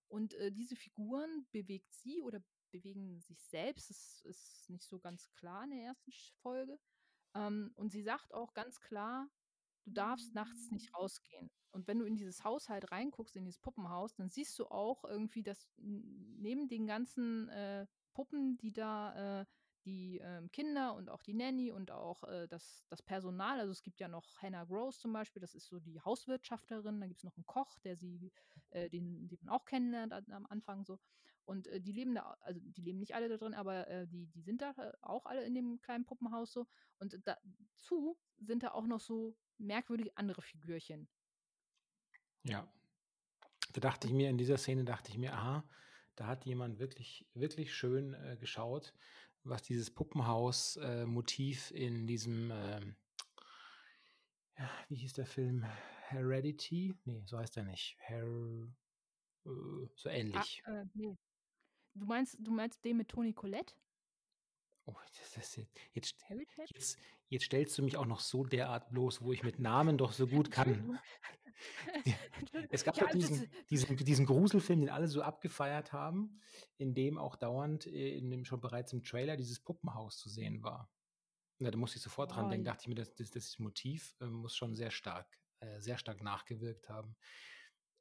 Und, 0.09 0.35
äh, 0.35 0.53
diese 0.53 0.77
Figuren 0.77 1.47
bewegt 1.53 1.93
sie 1.95 2.23
oder 2.23 2.43
bewegen 2.71 3.21
sich 3.21 3.45
selbst. 3.45 3.91
Das 3.91 4.21
ist 4.25 4.69
nicht 4.71 4.89
so 4.89 4.99
ganz 5.01 5.31
klar 5.33 5.65
in 5.65 5.71
der 5.71 5.81
1. 5.83 6.13
Sch 6.13 6.35
Folge. 6.43 6.79
Ähm, 7.35 7.73
und 7.77 7.91
sie 7.93 8.03
sagt 8.03 8.35
auch 8.35 8.55
ganz 8.55 8.81
klar: 8.81 9.31
„Du 9.85 9.93
darfst 9.93 10.35
nachts 10.35 10.71
nicht 10.73 10.95
rausgehen.“ 10.97 11.51
Und 11.73 11.89
wenn 11.89 11.99
du 12.01 12.07
in 12.07 12.17
dieses 12.17 12.45
Haus 12.45 12.69
halt 12.71 12.93
reinguckst, 12.93 13.37
in 13.37 13.45
dieses 13.47 13.61
Puppenhaus, 13.61 14.15
dann 14.17 14.31
siehst 14.31 14.59
du 14.59 14.67
auch 14.69 15.05
irgendwie, 15.05 15.43
dass 15.45 15.69
neben 15.79 16.69
den 16.69 16.87
ganzen, 16.87 17.49
äh, 17.51 17.87
Puppen, 18.15 18.59
die 18.59 18.73
da, 18.73 19.43
äh 19.43 19.47
die, 19.85 20.19
ähm, 20.19 20.51
Kinder 20.53 20.95
und 20.95 21.09
auch 21.11 21.23
die 21.23 21.35
Nanny 21.35 21.71
und 21.73 21.91
auch, 21.91 22.25
äh, 22.25 22.49
das 22.49 22.85
das 22.89 23.03
Personal 23.03 23.61
also, 23.61 23.73
es 23.73 23.83
gibt 23.83 24.01
ja 24.01 24.09
noch 24.09 24.39
Hannah 24.43 24.65
Gross 24.65 24.99
zum 25.01 25.13
Beispiel, 25.13 25.41
das 25.41 25.55
ist 25.55 25.67
so 25.69 25.81
die 25.81 26.01
Hauswirtschafterin. 26.01 27.01
Dann 27.01 27.09
gibt's 27.09 27.25
noch 27.25 27.37
'n 27.39 27.47
Koch, 27.47 27.79
der 27.81 27.97
sie 27.97 28.33
äh, 28.71 28.89
den 28.91 29.29
den 29.29 29.39
man 29.43 29.55
auch 29.55 29.65
kennenlernt 29.65 30.13
am 30.31 30.47
Anfang 30.47 30.85
so. 30.85 30.99
Und, 31.45 31.67
äh, 31.69 31.81
die 31.81 31.93
leben 31.93 32.15
da 32.15 32.37
also, 32.41 32.61
die 32.63 32.83
leben 32.83 32.99
nicht 33.01 33.15
alle 33.15 33.29
da 33.29 33.37
drin, 33.39 33.55
aber, 33.55 33.89
äh, 33.89 34.07
die 34.09 34.27
die 34.29 34.43
sind 34.43 34.63
da, 34.63 34.71
äh, 34.79 34.93
auch 35.03 35.27
alle 35.27 35.45
in 35.45 35.55
dem 35.55 35.81
kleinen 35.83 36.05
Puppenhaus 36.07 36.53
so. 36.53 36.67
Und 36.99 37.19
dazu 37.25 38.19
sind 38.39 38.63
da 38.63 38.73
auch 38.73 38.87
noch 38.87 39.01
so 39.01 39.37
merkwürdige 39.59 40.17
andere 40.17 40.43
Figürchen. 40.43 41.09
Ja. 42.45 42.73
Da 43.73 43.81
dachte 43.81 44.07
ich 44.07 44.13
mir 44.13 44.31
in 44.31 44.39
dieser 44.39 44.59
Szene 44.59 44.85
dachte 44.85 45.11
ich 45.11 45.19
mir: 45.19 45.33
„Aha, 45.35 45.65
da 46.17 46.27
hat 46.27 46.45
jemand 46.47 46.79
wirklich 46.79 47.29
wirklich 47.35 47.75
schön, 47.75 48.15
äh, 48.15 48.37
geschaut, 48.39 48.95
was 49.45 49.63
dieses 49.63 49.91
Puppenhaus 49.91 50.77
äh, 50.77 51.07
in 51.71 52.07
diesem, 52.07 52.51
ähm 52.53 52.97
ja, 54.59 54.71
wie 54.89 54.97
hieß 54.97 55.15
der 55.15 55.27
Film? 55.27 55.65
Heredity? 56.09 56.95
Ne, 57.05 57.23
so 57.27 57.39
heißt 57.39 57.57
der 57.57 57.65
nicht. 57.65 57.97
Her 58.01 58.23
äh, 58.25 59.49
so 59.97 60.09
Ah, 60.09 60.13
ähnlich. 60.13 60.63
äh, 60.67 60.85
ne. 60.95 61.17
Du 61.95 62.07
meinst 62.07 62.37
du 62.39 62.51
meinst 62.53 62.85
den 62.85 62.99
mit 62.99 63.09
Toni 63.09 63.33
Collette? 63.33 63.75
Oh, 64.87 64.95
das 65.33 65.55
jet 65.57 65.69
jetzt 65.95 66.15
Heritage? 66.29 66.73
jetzt 66.75 66.99
jetzt 67.29 67.45
stellst 67.45 67.79
du 67.79 67.83
mich 67.83 67.97
auch 67.97 68.07
noch 68.07 68.21
so 68.21 68.45
derart 68.45 68.91
bloß, 68.91 69.23
wo 69.23 69.33
ich 69.33 69.43
mit 69.43 69.59
Namen 69.59 69.99
doch 69.99 70.13
so 70.13 70.27
gut 70.27 70.51
kann. 70.51 70.99
Es 72.71 72.85
gab 72.85 72.99
doch 72.99 73.07
Ja, 73.07 73.13
das 73.13 73.31
diesen 73.31 73.51
diesen 73.71 73.97
diesen 73.97 74.27
Gruselfilm, 74.27 74.81
den 74.81 74.91
alle 74.91 75.07
so 75.09 75.23
abgefeiert 75.23 75.93
haben, 75.93 76.41
in 76.79 76.95
dem 76.95 77.19
auch 77.19 77.37
dauernd, 77.37 77.87
äh, 77.87 78.17
in 78.19 78.31
dem 78.31 78.45
schon 78.45 78.61
bereits 78.61 78.93
im 78.93 79.03
Trailer 79.05 79.37
dieses 79.37 79.61
Puppenhaus 79.61 80.19
zu 80.19 80.29
sehen 80.29 80.63
war. 80.63 80.91
Na, 81.59 81.71
da 81.71 81.79
musste 81.79 81.99
ich 81.99 82.03
sofort 82.03 82.35
dran 82.35 82.47
Oh, 82.47 82.51
denken, 82.51 82.65
dachte 82.65 82.83
ich 82.83 82.89
mir, 82.89 82.95
das 82.97 83.15
das 83.15 83.31
das 83.31 83.59
Motiv, 83.59 84.17
ähm, 84.21 84.33
muss 84.33 84.57
schon 84.57 84.75
sehr 84.75 84.91
stark 84.91 85.39
äh, 85.61 85.81
sehr 85.81 85.99
stark 85.99 86.23
nachgewirkt 86.23 86.89
haben. 86.89 87.17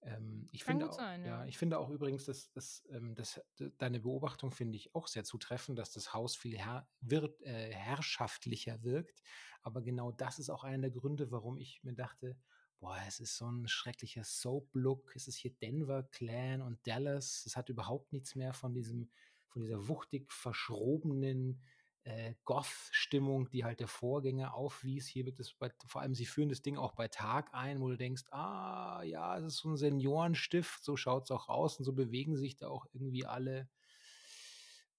Ähm, 0.04 0.48
ich 0.52 0.64
Kann 0.64 0.80
finde 0.80 0.80
gut 0.80 0.94
au 0.94 0.96
sein, 0.96 1.24
ja, 1.24 1.46
ja. 1.46 1.46
ich 1.46 1.58
finde 1.58 1.78
auch 1.80 1.90
übrigens, 1.90 2.26
dass 2.26 2.52
dass, 2.52 2.84
ähm, 2.92 3.14
dass 3.16 3.42
deine 3.78 4.00
Beobachtung 4.00 4.52
finde 4.52 4.76
ich 4.78 4.96
auch 4.96 5.08
sehr 5.08 5.24
zutreffend, 5.24 5.78
dass 5.78 5.92
das 5.92 6.14
Haus 6.14 6.36
viel 6.36 6.58
herr 6.58 6.90
wird 7.02 7.42
äh, 7.44 7.72
herrschaftlicher 7.74 8.84
wirkt. 8.84 9.22
Aber 9.62 9.82
genau 9.84 10.12
das 10.12 10.40
ist 10.40 10.50
auch 10.50 10.64
einer 10.64 10.80
der 10.90 10.92
Gründe, 10.92 11.32
warum 11.32 11.58
ich 11.58 11.84
mir 11.84 11.94
dachte: 11.94 12.38
„Boah, 12.80 12.98
es 13.08 13.20
ist 13.20 13.38
so 13.38 13.46
'n 13.48 13.68
schrecklicher 13.68 14.24
Soap-Look. 14.24 15.16
Es 15.16 15.28
ist 15.28 15.36
hier 15.38 15.54
Denver 15.54 16.04
Clan 16.04 16.62
und 16.64 16.86
Dallas. 16.88 17.44
Es 17.46 17.56
hat 17.56 17.70
überhaupt 17.70 18.12
nichts 18.14 18.36
mehr 18.36 18.54
von 18.54 18.74
diesem 18.74 19.12
von 19.48 19.62
dieser 19.62 19.88
wuchtig 19.90 20.32
verschrobenen, 20.32 21.62
äh, 22.04 22.36
Goth-Stimmung, 22.46 23.50
die 23.50 23.64
halt 23.66 23.80
der 23.80 23.88
Vorgänger 23.88 24.54
aufwies. 24.56 25.08
Hier 25.08 25.26
wird 25.26 25.40
es 25.40 25.54
bei 25.54 25.72
vor 25.88 26.02
allem 26.02 26.16
sie 26.16 26.26
führen 26.26 26.50
das 26.50 26.62
Ding 26.62 26.78
auch 26.78 26.94
bei 26.94 27.08
Tag 27.08 27.54
ein, 27.54 27.82
wo 27.82 27.90
du 27.90 27.98
denkst: 27.98 28.24
„Ah, 28.32 29.04
ja, 29.04 29.38
es 29.38 29.46
ist 29.46 29.58
so 29.58 29.70
'n 29.70 29.78
Seniorenstift, 29.78 30.84
so 30.84 30.98
schaut's 30.98 31.32
auch 31.32 31.50
aus 31.50 31.78
und 31.80 31.86
so 31.86 31.94
bewegen 31.94 32.38
sich 32.38 32.56
da 32.58 32.70
auch 32.70 32.88
irgendwie 32.94 33.26
alle.“ 33.26 33.70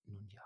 Nun 0.07 0.29
ja. 0.33 0.43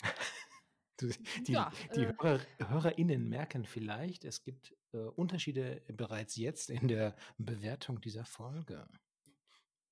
Die 1.00 1.14
Ja, 1.48 1.72
die 1.94 2.08
äh 2.08 2.12
Hörer 2.20 2.40
HörerInnen 2.58 3.28
merken 3.28 3.64
vielleicht, 3.66 4.24
es 4.24 4.42
gibt, 4.44 4.76
äh, 4.92 4.98
Unterschiede 4.98 5.82
bereits 5.88 6.36
jetzt 6.36 6.70
in 6.70 6.88
der 6.88 7.16
Bewertung 7.38 8.00
dieser 8.00 8.24
Folge. 8.24 8.88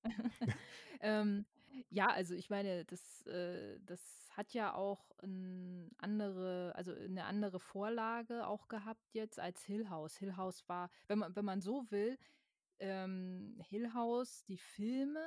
Ähm, 1.01 1.45
ja, 1.89 2.07
also, 2.09 2.35
ich 2.35 2.49
meine, 2.49 2.85
das 2.85 3.25
äh, 3.27 3.79
das 3.85 4.22
hat 4.33 4.53
ja 4.53 4.73
auch 4.75 5.11
'n 5.23 5.91
andere 5.97 6.73
also, 6.75 6.93
'ne 6.93 7.25
andere 7.25 7.59
Vorlage 7.59 8.47
auch 8.47 8.67
gehabt 8.67 9.13
jetzt 9.13 9.39
als 9.39 9.63
Hill 9.63 9.89
House. 9.89 10.17
Hill 10.17 10.37
House 10.37 10.67
war 10.67 10.89
wenn 11.07 11.19
man 11.19 11.35
wenn 11.35 11.45
man 11.45 11.61
so 11.61 11.85
will, 11.91 12.17
ähm, 12.79 13.59
Hill 13.69 13.93
House, 13.93 14.45
die 14.45 14.57
Filme, 14.57 15.19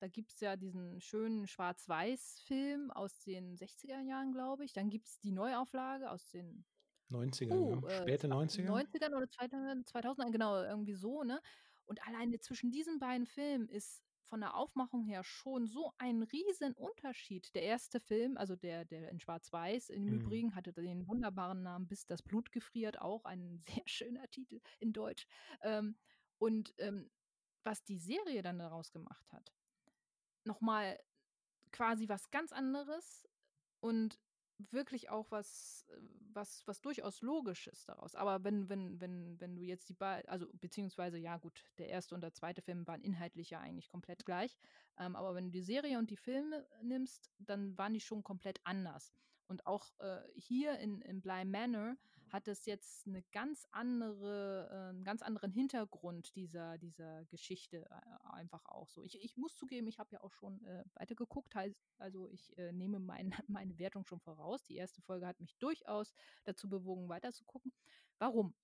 da 0.00 0.08
gibt's 0.08 0.40
ja 0.40 0.56
diesen 0.56 1.00
schönen 1.00 1.46
Schwarz-Weiß-Film 1.48 2.90
aus 2.92 3.20
den 3.20 3.56
60er 3.56 4.00
Jahren, 4.00 4.32
glaube 4.32 4.64
ich. 4.64 4.72
Dann 4.74 4.90
gibt's 4.90 5.20
die 5.20 5.32
Neuauflage 5.32 6.10
aus 6.10 6.28
den 6.30 6.66
90ern, 7.10 7.66
puh, 7.66 7.80
ja. 7.82 7.82
äh, 7.88 7.88
Späte 7.88 8.28
zwa 8.28 8.28
90er? 8.28 8.64
90ern 8.64 9.14
oder 9.14 9.28
zweitausend 9.30 9.88
2000ern, 9.88 10.32
genau, 10.32 10.62
irgendwie 10.62 10.94
so, 10.94 11.22
ne? 11.24 11.40
Und 11.86 12.06
alleine 12.06 12.40
zwischen 12.40 12.70
diesen 12.72 12.98
beiden 13.00 13.26
Filmen 13.26 13.68
ist 13.68 14.02
von 14.30 14.40
der 14.40 14.54
Aufmachung 14.56 15.04
her 15.04 15.24
schon 15.24 15.66
so 15.66 15.92
ein 15.98 16.22
Riesenunterschied. 16.22 17.54
Der 17.54 17.64
1. 17.64 18.00
Film, 18.00 18.38
also 18.38 18.56
der 18.56 18.86
der 18.86 19.10
in 19.10 19.20
Schwarz-Weiß 19.20 19.90
im 19.90 20.06
Mhm. 20.08 20.10
Übrigen, 20.10 20.54
hatte 20.54 20.72
den 20.72 21.06
wunderbaren 21.08 21.62
Namen 21.62 21.88
„Bis 21.88 22.06
das 22.06 22.22
Blut 22.22 22.52
gefriert“, 22.52 23.00
auch 23.00 23.24
ein 23.26 23.62
sehr 23.82 23.84
schöner 23.86 24.28
Titel 24.30 24.60
in 24.80 24.92
Deutsch. 24.94 25.26
Ähm, 25.62 25.98
und, 26.38 26.74
ähm, 26.78 27.10
was 27.64 27.84
die 27.84 27.98
Serie 27.98 28.42
dann 28.42 28.58
daraus 28.58 28.92
gemacht 28.92 29.32
hat, 29.32 29.52
noch 30.44 30.60
mal 30.62 30.98
quasi 31.72 32.08
was 32.08 32.30
ganz 32.30 32.52
anderes 32.52 33.28
und 33.80 34.20
wirklich 34.70 35.10
auch 35.10 35.30
was 35.30 35.86
äh, 35.88 36.00
was 36.32 36.66
was 36.66 36.80
durchaus 36.80 37.22
Logisches 37.22 37.84
daraus. 37.84 38.14
Aber 38.14 38.44
wenn 38.44 38.68
wenn 38.68 39.00
wenn 39.00 39.40
wenn 39.40 39.56
du 39.56 39.62
jetzt 39.62 39.88
die 39.88 39.94
bei 39.94 40.26
also, 40.28 40.46
beziehungsweise 40.54 41.18
ja 41.18 41.36
gut, 41.38 41.64
der 41.78 41.88
erste 41.88 42.14
und 42.14 42.20
der 42.20 42.32
zweite 42.32 42.62
Film 42.62 42.86
waren 42.86 43.02
inhaltlich 43.02 43.50
ja 43.50 43.60
eigentlich 43.60 43.88
komplett 43.88 44.24
gleich. 44.24 44.56
Ähm, 44.98 45.16
aber 45.16 45.34
wenn 45.34 45.46
du 45.46 45.50
die 45.50 45.62
Serie 45.62 45.98
und 45.98 46.10
die 46.10 46.16
Filme 46.16 46.66
nimmst, 46.82 47.30
dann 47.38 47.76
waren 47.78 47.94
die 47.94 48.00
schon 48.00 48.22
komplett 48.22 48.60
anders. 48.64 49.12
Und 49.46 49.66
auch, 49.66 49.90
äh, 49.98 50.20
hier 50.36 50.78
in 50.78 51.00
in 51.02 51.20
Bly 51.20 51.44
Manor 51.44 51.96
hat 52.32 52.48
es 52.48 52.64
jetzt 52.66 53.06
eine 53.06 53.22
ganz 53.32 53.66
andere 53.72 54.90
äh, 54.92 54.96
'n 54.96 55.04
ganz 55.04 55.22
anderen 55.22 55.50
Hintergrund 55.52 56.34
dieser 56.36 56.78
dieser 56.78 57.24
Geschichte 57.26 57.90
ei 57.90 58.00
einfach 58.40 58.64
auch 58.66 58.88
so. 58.88 59.04
Ich 59.04 59.22
ich 59.22 59.36
muss 59.36 59.56
zugeben, 59.56 59.86
ich 59.88 59.98
habe 59.98 60.10
ja 60.12 60.20
auch 60.22 60.32
schon, 60.32 60.62
äh, 60.64 60.84
weitergeguckt, 60.94 61.54
also, 61.98 62.28
ich, 62.30 62.56
äh, 62.58 62.72
nehme 62.72 62.98
mein 63.00 63.30
meine 63.48 63.78
Wertung 63.78 64.04
schon 64.06 64.20
voraus. 64.20 64.62
Die 64.64 64.76
erste 64.76 65.02
Folge 65.02 65.26
hat 65.26 65.40
mich 65.40 65.56
durchaus 65.58 66.12
dazu 66.44 66.68
bewogen, 66.68 67.08
weiterzugucken. 67.08 67.72
Warum? 68.18 68.54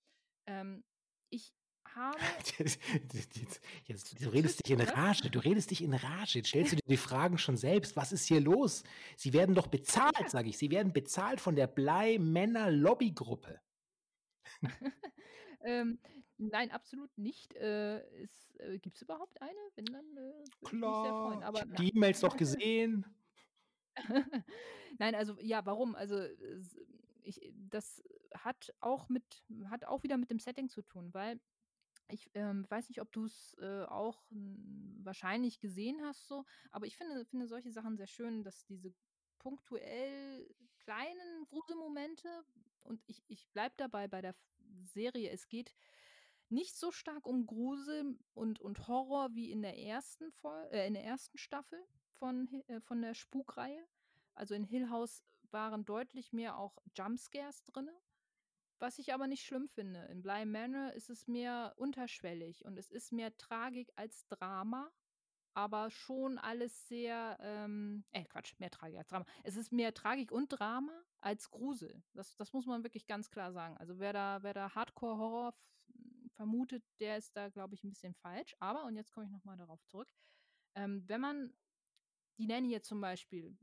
Ähm, 0.47 0.83
ich 1.29 1.53
habe 1.97 2.17
jetzt 2.57 3.61
jetzt 3.85 4.21
du 4.23 4.29
redest 4.29 4.65
dich 4.65 4.71
in 4.71 4.81
Rage. 4.81 5.29
Du 5.29 5.39
redest 5.39 5.71
dich 5.71 5.83
in 5.83 5.93
Rage. 5.93 6.39
Jetzt 6.39 6.49
stellst 6.49 6.71
du 6.71 6.75
dir 6.77 6.87
die 6.87 6.97
Fragen 6.97 7.37
schon 7.37 7.57
selbst. 7.57 7.95
Was 7.95 8.11
ist 8.11 8.25
hier 8.25 8.39
los? 8.41 8.83
Sie 9.15 9.33
werden 9.33 9.55
doch 9.55 9.67
bezahlt, 9.67 10.17
Ja. 10.19 10.29
sage 10.29 10.49
ich. 10.49 10.57
Sie 10.57 10.71
werden 10.71 10.93
bezahlt 10.93 11.41
von 11.41 11.55
der 11.55 11.67
Blei-Männer-Lobbygruppe. 11.67 13.59
Ähm, 15.61 15.99
nein, 16.37 16.71
absolut 16.71 17.17
nicht. 17.17 17.53
Äh, 17.55 17.99
es 18.21 18.55
äh, 18.59 18.77
gibt's 18.79 19.01
überhaupt 19.01 19.41
eine? 19.41 19.57
Wenn, 19.75 19.85
dann, 19.85 20.17
äh, 20.17 20.45
freuen. 20.61 20.79
Klar, 20.79 21.39
ich 21.39 21.45
Aber 21.45 21.65
die 21.65 21.89
E-Mails 21.89 22.21
doch 22.21 22.37
gesehen. 22.37 23.05
Nein, 24.99 25.15
also 25.15 25.37
ja, 25.41 25.65
warum? 25.65 25.95
Also, 25.95 26.15
es 26.15 26.77
ich 27.23 27.51
das 27.69 28.01
hat 28.33 28.73
auch 28.79 29.09
mit 29.09 29.43
hat 29.69 29.83
auch 29.85 30.03
wieder 30.03 30.17
mit 30.17 30.29
dem 30.29 30.39
Setting 30.39 30.69
zu 30.69 30.81
tun, 30.83 31.13
weil 31.13 31.39
ich, 32.09 32.29
ähm, 32.33 32.65
weiß 32.69 32.89
nicht, 32.89 33.01
ob 33.01 33.11
du's, 33.11 33.55
äh, 33.59 33.83
auch, 33.85 34.23
wahrscheinlich 35.03 35.59
gesehen 35.59 36.01
hast 36.03 36.27
so, 36.27 36.45
aber 36.71 36.85
ich 36.85 36.97
finde 36.97 37.25
finde 37.25 37.47
solche 37.47 37.71
Sachen 37.71 37.97
sehr 37.97 38.07
schön, 38.07 38.43
dass 38.43 38.65
diese 38.65 38.93
punktuell 39.39 40.53
kleinen 40.79 41.45
Gruselmomente 41.45 42.27
und 42.83 43.01
ich 43.07 43.23
ich 43.27 43.47
bleibe 43.49 43.75
dabei 43.77 44.07
bei 44.07 44.21
der 44.21 44.35
Serie, 44.83 45.29
es 45.31 45.47
geht 45.47 45.73
nicht 46.49 46.75
so 46.77 46.91
stark 46.91 47.25
um 47.27 47.45
Grusel 47.45 48.17
und 48.33 48.59
und 48.59 48.87
Horror 48.87 49.33
wie 49.35 49.51
in 49.51 49.61
der 49.61 49.77
ersten 49.77 50.31
Fol 50.31 50.67
äh, 50.71 50.87
in 50.87 50.93
der 50.93 51.03
ersten 51.03 51.37
Staffel 51.37 51.79
von 52.11 52.47
äh, 52.67 52.79
von 52.81 53.01
der 53.01 53.13
Spukreihe. 53.13 53.85
Also, 54.33 54.53
in 54.53 54.63
Hill 54.63 54.89
House 54.89 55.23
waren 55.51 55.85
deutlich 55.85 56.33
mehr 56.33 56.57
auch 56.57 56.77
Jumpscares 56.95 57.63
drinne, 57.63 57.93
was 58.81 58.99
ich 58.99 59.13
aber 59.13 59.27
nicht 59.27 59.45
schlimm 59.45 59.67
finde. 59.67 60.01
In 60.05 60.21
Bly 60.21 60.45
Manor 60.45 60.93
ist 60.93 61.09
es 61.09 61.27
mehr 61.27 61.73
unterschwellig 61.77 62.65
und 62.65 62.77
es 62.77 62.91
ist 62.91 63.11
mehr 63.11 63.35
Tragik 63.37 63.91
als 63.95 64.27
Drama, 64.27 64.91
aber 65.55 65.91
schon 65.91 66.37
alles 66.39 66.87
sehr, 66.87 67.37
ähm 67.41 68.05
äh, 68.11 68.25
Quatsch, 68.25 68.55
mehr 68.59 68.71
Tragik 68.71 68.97
als 68.99 69.09
Drama. 69.09 69.25
Es 69.43 69.57
ist 69.57 69.71
mehr 69.73 69.93
Tragik 69.93 70.31
und 70.31 70.49
Drama 70.49 71.03
als 71.21 71.49
Grusel. 71.51 72.03
Das 72.13 72.35
das 72.37 72.53
muss 72.53 72.65
man 72.67 72.83
wirklich 72.83 73.07
ganz 73.07 73.29
klar 73.31 73.53
sagen. 73.53 73.77
Also, 73.77 73.99
wer 73.99 74.13
da 74.13 74.43
wer 74.43 74.53
da 74.53 74.75
Hardcore-Horror 74.75 75.53
v 75.53 75.63
vermutet, 76.35 76.85
der 76.99 77.17
ist 77.17 77.35
da, 77.37 77.49
glaube 77.49 77.75
ich, 77.75 77.83
'n 77.83 77.89
bisschen 77.89 78.13
falsch. 78.15 78.55
Aber, 78.59 78.85
und 78.85 78.95
jetzt 78.97 79.11
komme 79.13 79.25
ich 79.27 79.31
noch 79.31 79.43
mal 79.45 79.57
darauf 79.57 79.83
zurück, 79.85 80.11
ähm, 80.75 81.03
wenn 81.07 81.21
man 81.21 81.53
die 82.39 82.47
Nanny 82.47 82.69
jetzt 82.71 82.87
zum 82.87 83.01
Beispiel, 83.01 83.57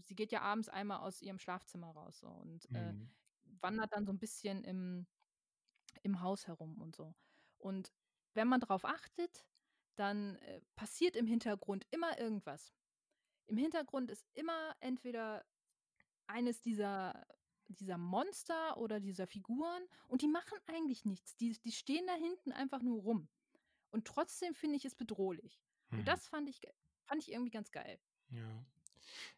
sie 0.00 0.14
geht 0.14 0.32
ja 0.32 0.40
abends 0.42 0.68
einmal 0.68 1.00
aus 1.00 1.20
ihrem 1.22 1.38
Schlafzimmer 1.38 1.90
raus 1.90 2.20
so 2.20 2.28
und, 2.28 2.68
äh, 2.74 2.94
Mhm. 2.94 3.14
Wandert 3.64 3.92
dann 3.94 4.06
so 4.06 4.12
'n 4.12 4.20
bisschen 4.20 4.64
im 4.64 5.08
im 6.02 6.20
Haus 6.22 6.46
herum 6.48 6.80
und 6.80 6.96
so. 6.96 7.14
Und 7.58 7.92
wenn 8.34 8.48
man 8.48 8.60
drauf 8.60 8.84
achtet, 8.84 9.46
dann, 9.96 10.36
äh, 10.36 10.62
passiert 10.76 11.16
im 11.16 11.26
Hintergrund 11.26 11.86
immer 11.90 12.18
irgendwas. 12.20 12.74
Im 13.46 13.56
Hintergrund 13.58 14.10
ist 14.10 14.28
immer 14.34 14.76
entweder 14.80 15.44
eines 16.28 16.62
dieser 16.62 17.26
dieser 17.68 17.98
Monster 17.98 18.78
oder 18.78 19.00
dieser 19.00 19.26
Figuren 19.28 19.86
und 20.08 20.22
die 20.22 20.28
machen 20.28 20.58
eigentlich 20.66 21.04
nichts. 21.06 21.36
Die 21.36 21.58
die 21.64 21.72
stehen 21.72 22.06
da 22.06 22.14
hinten 22.14 22.52
einfach 22.52 22.82
nur 22.82 23.02
rum. 23.02 23.28
Und 23.92 24.06
trotzdem 24.06 24.54
finde 24.54 24.76
ich 24.76 24.84
es 24.86 24.96
bedrohlich. 24.96 25.62
Und 25.96 26.08
Mhm. 26.08 26.08
das 26.08 26.28
fand 26.28 26.48
ich 26.50 26.60
fand 27.06 27.22
ich 27.22 27.32
irgendwie 27.32 27.50
ganz 27.52 27.72
geil. 27.72 28.00
Ja. 28.30 28.64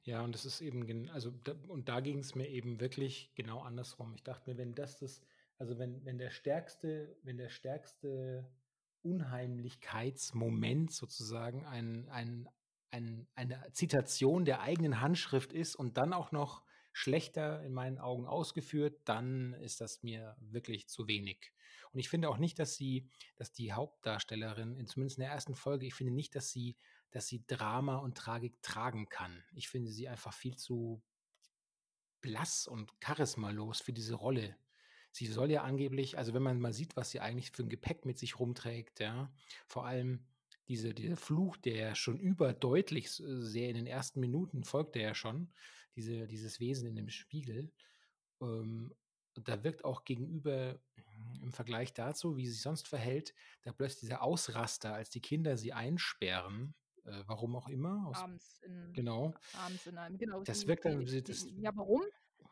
Ja, 0.03 0.23
und 0.23 0.35
das 0.35 0.45
ist 0.45 0.61
eben 0.61 1.09
also, 1.11 1.31
da 1.45 1.55
und 1.69 1.89
da 1.89 2.01
ging's 2.01 2.35
mir 2.35 2.49
eben 2.49 2.81
wirklich 2.81 3.33
genau 3.35 3.61
andersrum. 3.61 4.15
Ich 4.15 4.23
dachte 4.23 4.51
mir, 4.51 4.57
wenn 4.59 4.75
das 4.75 4.99
das 4.99 5.23
also, 5.59 5.79
wenn 5.79 6.05
wenn 6.05 6.19
der 6.19 6.31
stärkste 6.31 7.17
wenn 7.23 7.39
der 7.39 7.49
stärkste 7.49 8.49
Unheimlichkeitsmoment 9.03 10.93
sozusagen 10.93 11.65
ein 11.65 12.09
ein 12.11 12.49
ein 12.91 13.27
eine 13.35 13.63
Zitation 13.73 14.45
der 14.45 14.61
eigenen 14.61 15.01
Handschrift 15.01 15.53
ist 15.53 15.77
und 15.77 15.97
dann 15.97 16.13
auch 16.13 16.33
noch 16.33 16.63
schlechter 16.93 17.63
in 17.63 17.75
meinen 17.75 17.99
Augen 17.99 18.27
ausgeführt, 18.27 19.01
dann 19.05 19.53
ist 19.55 19.81
das 19.81 20.03
mir 20.03 20.37
wirklich 20.41 20.89
zu 20.89 21.07
wenig. 21.07 21.53
Und 21.93 22.01
ich 22.01 22.09
finde 22.09 22.29
auch 22.29 22.39
nicht, 22.39 22.59
dass 22.59 22.77
sie 22.77 23.09
dass 23.37 23.53
die 23.53 23.73
Hauptdarstellerin 23.73 24.77
in 24.77 24.87
zumindest 24.87 25.19
in 25.19 25.23
der 25.25 25.33
ersten 25.33 25.55
Folge 25.55 25.87
ich 25.87 25.95
finde 25.95 26.13
nicht, 26.13 26.35
dass 26.35 26.51
sie 26.51 26.77
dass 27.17 27.29
sie 27.29 27.47
Drama 27.47 27.97
und 27.97 28.19
Tragik 28.19 28.63
tragen 28.63 29.09
kann. 29.09 29.43
Ich 29.55 29.71
finde 29.71 29.91
sie 29.91 30.09
einfach 30.09 30.35
viel 30.35 30.57
zu 30.59 31.03
blass 32.21 32.67
und 32.67 33.01
charismalos 33.01 33.81
für 33.81 33.93
diese 33.93 34.15
Rolle. 34.15 34.57
Sie 35.13 35.27
soll 35.27 35.51
ja 35.51 35.63
angeblich 35.63 36.19
also, 36.19 36.35
wenn 36.35 36.43
man 36.43 36.61
mal 36.61 36.73
sieht, 36.73 36.97
was 36.97 37.11
sie 37.11 37.21
eigentlich 37.21 37.53
für 37.53 37.63
'n 37.63 37.69
Gepäck 37.69 38.05
mit 38.05 38.19
sich 38.19 38.39
rumträgt, 38.39 39.01
ja, 39.01 39.33
vor 39.67 39.87
allem 39.87 40.27
diese 40.69 40.95
dieser 40.95 41.17
Fluch, 41.17 41.57
der 41.57 41.95
schon 41.95 42.19
überdeutlich 42.19 43.07
s 43.07 43.17
sehr 43.17 43.69
in 43.71 43.77
den 43.77 43.87
ersten 43.87 44.21
Minuten 44.21 44.65
folgt 44.65 44.95
der 44.97 45.03
ja 45.03 45.15
schon, 45.15 45.53
diese 45.95 46.27
dieses 46.27 46.61
Wesen 46.61 46.89
in 46.89 46.97
dem 46.97 47.09
Spiegel. 47.09 47.73
Ähm, 48.43 48.95
da 49.35 49.65
wirkt 49.65 49.85
auch 49.85 50.05
gegenüber 50.05 50.81
hm, 50.97 51.43
im 51.43 51.53
Vergleich 51.53 51.95
dazu, 51.95 52.37
wie 52.37 52.47
sie 52.47 52.53
sich 52.55 52.63
sonst 52.63 52.89
verhält, 52.89 53.35
da 53.63 53.73
plötzlich 53.73 54.01
dieser 54.03 54.23
Ausraster, 54.23 54.95
als 54.95 55.11
die 55.11 55.21
Kinder 55.23 55.57
sie 55.59 55.73
einsperren, 55.75 56.75
äh, 57.07 57.23
warum 57.27 57.57
auch 57.57 57.69
immer, 57.69 58.07
aus 58.09 58.17
Abends 58.17 58.61
in 58.63 58.93
genau. 58.93 59.35
abends 59.55 59.87
in 59.87 59.99
einem 59.99 60.19
genau, 60.19 60.43
Das 60.43 60.67
wirkt 60.67 60.85
dann 60.85 61.07
sie 61.07 61.23
das 61.23 61.47
ja, 61.57 61.71
warum? 61.75 62.03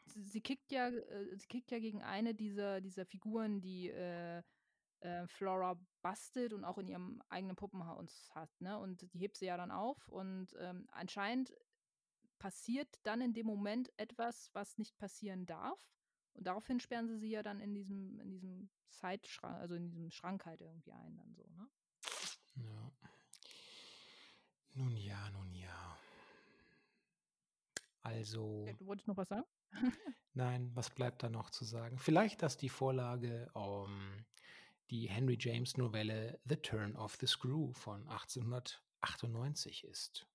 Sie 0.06 0.40
kickt 0.40 0.70
ja 0.70 0.88
äh, 0.88 1.36
sie 1.36 1.46
kickt 1.46 1.70
ja 1.70 1.78
gegen 1.78 2.02
eine 2.02 2.34
dieser 2.34 2.80
dieser 2.80 3.04
Figuren, 3.04 3.60
die, 3.60 3.90
äh, 3.90 4.42
äh, 5.04 5.26
Flora 5.26 5.78
bastelt 6.02 6.52
und 6.52 6.64
auch 6.64 6.78
in 6.78 6.88
ihrem 6.88 7.22
eigenen 7.28 7.56
Puppenhaus 7.56 8.30
hat, 8.34 8.50
ne? 8.60 8.78
Und 8.78 9.12
die 9.12 9.18
hebt 9.18 9.36
sie 9.36 9.46
ja 9.46 9.56
dann 9.56 9.70
auf 9.70 10.08
und, 10.08 10.54
ähm, 10.58 10.88
anscheinend 10.92 11.52
passiert 12.38 12.88
dann 13.04 13.20
in 13.20 13.34
dem 13.34 13.46
Moment 13.46 13.92
etwas, 13.98 14.50
was 14.54 14.78
nicht 14.78 14.96
passieren 14.96 15.46
darf. 15.46 15.78
Und 16.32 16.46
daraufhin 16.46 16.80
sperren 16.80 17.06
sie 17.06 17.18
sie 17.18 17.30
ja 17.30 17.42
dann 17.42 17.60
in 17.60 17.74
diesem 17.74 18.18
in 18.20 18.30
diesem 18.30 18.70
Side-Schran 18.88 19.54
also, 19.54 19.74
in 19.74 19.84
diesem 19.84 20.10
Schrank 20.10 20.46
halt 20.46 20.60
irgendwie 20.60 20.92
ein 20.92 21.16
dann 21.16 21.34
so, 21.34 21.44
ne? 21.50 21.68
Ja. 22.56 22.92
Nun 24.74 24.96
ja, 24.96 25.30
nun 25.30 25.54
ja. 25.54 25.96
Ja, 28.66 28.72
Also 28.72 28.74
du 28.74 28.86
wolltest 28.86 29.08
noch 29.08 29.16
was 29.16 29.28
sagen? 29.28 29.44
Nein, 30.34 30.70
was 30.74 30.90
bleibt 30.90 31.22
da 31.22 31.30
noch 31.30 31.50
zu 31.50 31.64
sagen? 31.64 31.98
Vielleicht, 31.98 32.42
dass 32.42 32.56
die 32.56 32.68
Vorlage, 32.68 33.48
ähm, 33.54 34.26
die 34.90 35.08
Henry 35.08 35.36
James 35.40 35.76
Novelle 35.76 36.40
„The 36.44 36.56
Turn 36.56 36.96
of 36.96 37.16
the 37.20 37.26
Screw“ 37.26 37.72
von 37.72 38.08
1898 38.08 39.84
ist. 39.84 40.26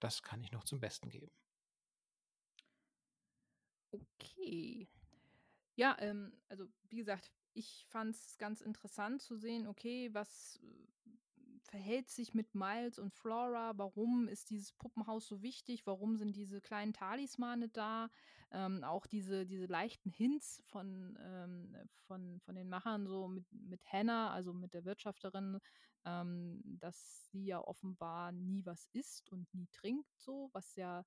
Das 0.00 0.22
kann 0.22 0.42
ich 0.42 0.52
noch 0.52 0.64
zum 0.64 0.80
Besten 0.80 1.08
geben. 1.08 1.30
Okay. 3.92 4.88
Ja, 5.76 5.96
ähm, 6.00 6.32
also, 6.48 6.68
wie 6.88 6.96
gesagt, 6.96 7.32
ich 7.54 7.86
fand's 7.88 8.38
ganz 8.38 8.60
interessant 8.60 9.22
zu 9.22 9.36
sehen, 9.36 9.66
okay, 9.66 10.10
was, 10.12 10.60
äh, 10.62 11.10
verhält 11.74 12.08
sich 12.08 12.34
mit 12.34 12.54
Miles 12.54 13.00
und 13.00 13.12
Flora? 13.12 13.72
Warum 13.76 14.28
ist 14.28 14.50
dieses 14.50 14.70
Puppenhaus 14.70 15.26
so 15.26 15.42
wichtig? 15.42 15.84
Warum 15.86 16.16
sind 16.16 16.36
diese 16.36 16.60
kleinen 16.60 16.92
Talismane 16.92 17.68
da? 17.68 18.10
Ähm, 18.52 18.84
auch 18.84 19.08
diese 19.08 19.44
diese 19.44 19.66
leichten 19.66 20.08
Hints 20.08 20.62
von 20.66 21.18
ähm, 21.20 21.76
von 22.06 22.38
von 22.42 22.54
den 22.54 22.68
Machern 22.68 23.08
so 23.08 23.26
mit 23.26 23.44
mit 23.50 23.84
Hannah, 23.92 24.32
also, 24.32 24.52
mit 24.52 24.72
der 24.72 24.84
Wirtschafterin, 24.84 25.58
ähm, 26.04 26.62
dass 26.64 27.28
sie 27.32 27.46
ja 27.46 27.58
offenbar 27.58 28.30
nie 28.30 28.64
was 28.64 28.86
isst 28.92 29.32
und 29.32 29.52
nie 29.52 29.66
trinkt 29.72 30.16
so, 30.16 30.50
was 30.52 30.76
ja 30.76 31.04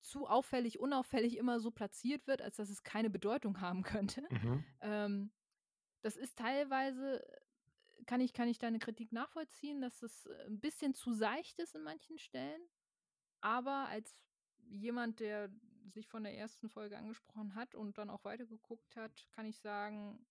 zu 0.00 0.26
auffällig 0.26 0.80
unauffällig 0.80 1.36
immer 1.36 1.60
so 1.60 1.70
platziert 1.70 2.26
wird, 2.26 2.42
als 2.42 2.56
dass 2.56 2.70
es 2.70 2.82
keine 2.82 3.08
Bedeutung 3.08 3.60
haben 3.60 3.84
könnte. 3.84 4.26
Mhm. 4.30 4.64
Ähm, 4.80 5.32
das 6.02 6.16
ist 6.16 6.38
teilweise 6.38 7.24
kann 8.06 8.20
ich 8.20 8.32
kann 8.32 8.48
ich 8.48 8.58
deine 8.58 8.78
Kritik 8.78 9.12
nachvollziehen, 9.12 9.80
dass 9.80 10.02
es, 10.02 10.26
äh, 10.26 10.46
'n 10.46 10.60
bisschen 10.60 10.94
zu 10.94 11.12
seicht 11.12 11.58
ist 11.58 11.74
in 11.74 11.82
manchen 11.82 12.18
Stellen. 12.18 12.62
Aber 13.40 13.88
als 13.88 14.24
jemand, 14.68 15.20
der 15.20 15.50
sich 15.92 16.08
von 16.08 16.24
der 16.24 16.36
ersten 16.36 16.68
Folge 16.68 16.98
angesprochen 16.98 17.54
hat 17.54 17.74
und 17.74 17.98
dann 17.98 18.10
auch 18.10 18.24
weitergeguckt 18.24 18.96
hat, 18.96 19.28
kann 19.30 19.46
ich 19.46 19.58
sagen, 19.60 20.26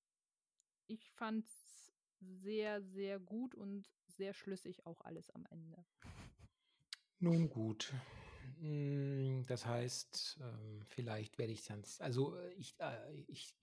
ich 0.87 1.11
fand's 1.11 1.93
sehr, 2.19 2.81
sehr 2.81 3.19
gut 3.19 3.55
und 3.55 3.89
sehr 4.07 4.33
schlüssig 4.33 4.85
auch 4.85 5.01
alles 5.01 5.29
am 5.31 5.45
Ende. 5.49 5.85
Nun 7.19 7.49
gut. 7.49 7.93
Hm, 8.59 9.43
das 9.47 9.65
heißt, 9.65 10.37
ähm, 10.41 10.83
vielleicht 10.85 11.37
werde 11.37 11.51
ich 11.51 11.63
dann 11.63 11.83
also, 11.99 12.35
äh, 12.37 12.53
ich 12.53 12.75
äh, 12.79 13.13
ich 13.27 13.55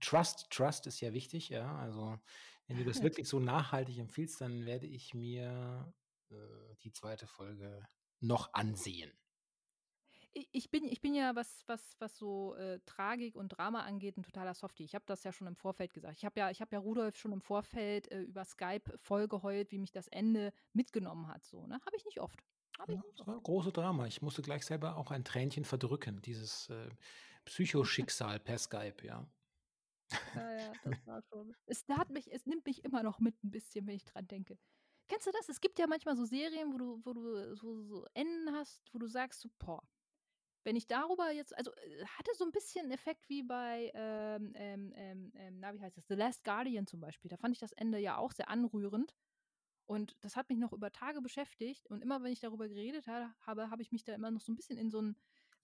Trust 0.00 0.50
Trust 0.50 0.86
ist 0.86 1.00
ja 1.00 1.12
wichtig, 1.12 1.48
ja. 1.50 1.76
Also, 1.76 2.18
wenn 2.66 2.76
du 2.78 2.84
das 2.84 3.02
wirklich 3.02 3.28
so 3.28 3.40
nachhaltig 3.40 3.98
empfiehlst, 3.98 4.40
dann 4.40 4.64
werde 4.64 4.86
ich 4.86 5.12
mir, 5.14 5.94
äh, 6.30 6.76
die 6.82 6.92
zweite 6.92 7.26
Folge 7.26 7.88
noch 8.20 8.54
ansehen. 8.54 9.12
Ich 10.32 10.70
bin 10.70 10.84
ich 10.84 11.00
bin 11.00 11.14
ja, 11.14 11.34
was 11.34 11.62
was 11.66 11.96
was 12.00 12.16
so, 12.16 12.54
äh, 12.54 12.80
Tragik 12.86 13.34
und 13.36 13.48
Drama 13.50 13.80
angeht, 13.82 14.16
'n 14.18 14.22
totaler 14.22 14.54
Softie. 14.54 14.84
Ich 14.84 14.94
habe 14.94 15.04
das 15.06 15.24
ja 15.24 15.32
schon 15.32 15.46
im 15.46 15.56
Vorfeld 15.56 15.94
gesagt. 15.94 16.16
Ich 16.18 16.24
habe 16.24 16.38
ja 16.40 16.50
ich 16.50 16.60
habe 16.60 16.74
ja 16.74 16.80
Rudolf 16.80 17.16
schon 17.16 17.32
im 17.32 17.40
Vorfeld, 17.40 18.10
äh, 18.12 18.20
über 18.22 18.44
Skype 18.44 18.96
voll 18.98 19.26
geheult, 19.28 19.70
wie 19.72 19.78
mich 19.78 19.92
das 19.92 20.08
Ende 20.08 20.52
mitgenommen 20.72 21.28
hat 21.28 21.44
so, 21.44 21.66
ne? 21.66 21.74
Habe 21.84 21.96
ich 21.96 22.04
nicht 22.04 22.20
oft. 22.20 22.44
Habe 22.78 22.92
ich 22.94 22.98
Ja, 22.98 23.02
nicht 23.02 23.26
war 23.26 23.40
große 23.40 23.72
Drama. 23.72 24.06
Ich 24.06 24.22
musste 24.22 24.40
gleich 24.42 24.64
selber 24.64 24.96
auch 24.96 25.10
ein 25.10 25.24
Tränchen 25.24 25.64
verdrücken, 25.64 26.22
dieses, 26.22 26.68
äh, 26.70 26.90
Psychoschicksal 27.44 28.38
per 28.40 28.58
Skype, 28.58 29.04
ja. 29.04 29.26
Ja, 30.34 30.52
ja, 30.52 30.74
das 30.82 31.06
war 31.06 31.22
schon 31.22 31.54
es 31.66 31.84
hat 31.88 32.10
mich 32.10 32.30
es 32.32 32.44
nimmt 32.46 32.66
mich 32.66 32.84
immer 32.84 33.02
noch 33.02 33.18
mit 33.20 33.42
'n 33.42 33.50
bisschen, 33.50 33.86
wenn 33.86 33.96
ich 33.96 34.04
dran 34.04 34.26
denke. 34.28 34.58
Kennst 35.08 35.26
du 35.26 35.30
das? 35.32 35.48
Es 35.48 35.60
gibt 35.60 35.78
ja 35.78 35.86
manchmal 35.86 36.16
so 36.16 36.24
Serien, 36.26 36.72
wo 36.72 36.78
du 36.78 37.00
wo 37.04 37.12
du 37.14 37.56
so 37.56 37.80
so 37.82 38.04
Enden 38.14 38.52
hast, 38.54 38.92
wo 38.92 38.98
du 38.98 39.06
sagst 39.06 39.40
so: 39.40 39.48
„Boah, 39.58 39.82
wenn 40.64 40.76
ich 40.76 40.86
darüber 40.88 41.32
jetzt“ 41.32 41.56
also, 41.56 41.72
äh, 41.76 42.06
hatte 42.06 42.32
so 42.36 42.44
'n 42.44 42.52
bisschen 42.52 42.90
Effekt 42.92 43.28
wie 43.30 43.42
bei, 43.44 43.92
ähm, 43.94 44.52
ähm, 44.56 44.92
ähm, 44.96 45.32
ähm, 45.36 45.60
na, 45.60 45.74
wie 45.74 45.80
heißt 45.80 45.96
das? 45.98 46.06
„The 46.08 46.14
Last 46.16 46.44
Guardian“ 46.44 46.86
zum 46.86 47.00
Beispiel. 47.00 47.30
Da 47.30 47.36
fand 47.38 47.54
ich 47.54 47.60
das 47.60 47.72
Ende 47.72 47.98
ja 47.98 48.18
auch 48.18 48.32
sehr 48.32 48.48
anrührend 48.50 49.14
und 49.88 50.16
das 50.22 50.36
hat 50.36 50.50
mich 50.50 50.58
noch 50.58 50.72
über 50.74 50.92
Tage 50.92 51.22
beschäftigt 51.22 51.88
und 51.88 52.02
immer, 52.02 52.22
wenn 52.24 52.32
ich 52.32 52.40
darüber 52.40 52.68
geredet 52.68 53.08
ha 53.08 53.34
habe, 53.40 53.70
habe 53.70 53.82
ich 53.82 53.92
mich 53.92 54.04
da 54.04 54.14
immer 54.14 54.30
noch 54.32 54.42
so 54.42 54.52
'n 54.52 54.56
bisschen 54.56 54.78
in 54.78 54.90
so 54.90 55.00
'n 55.00 55.16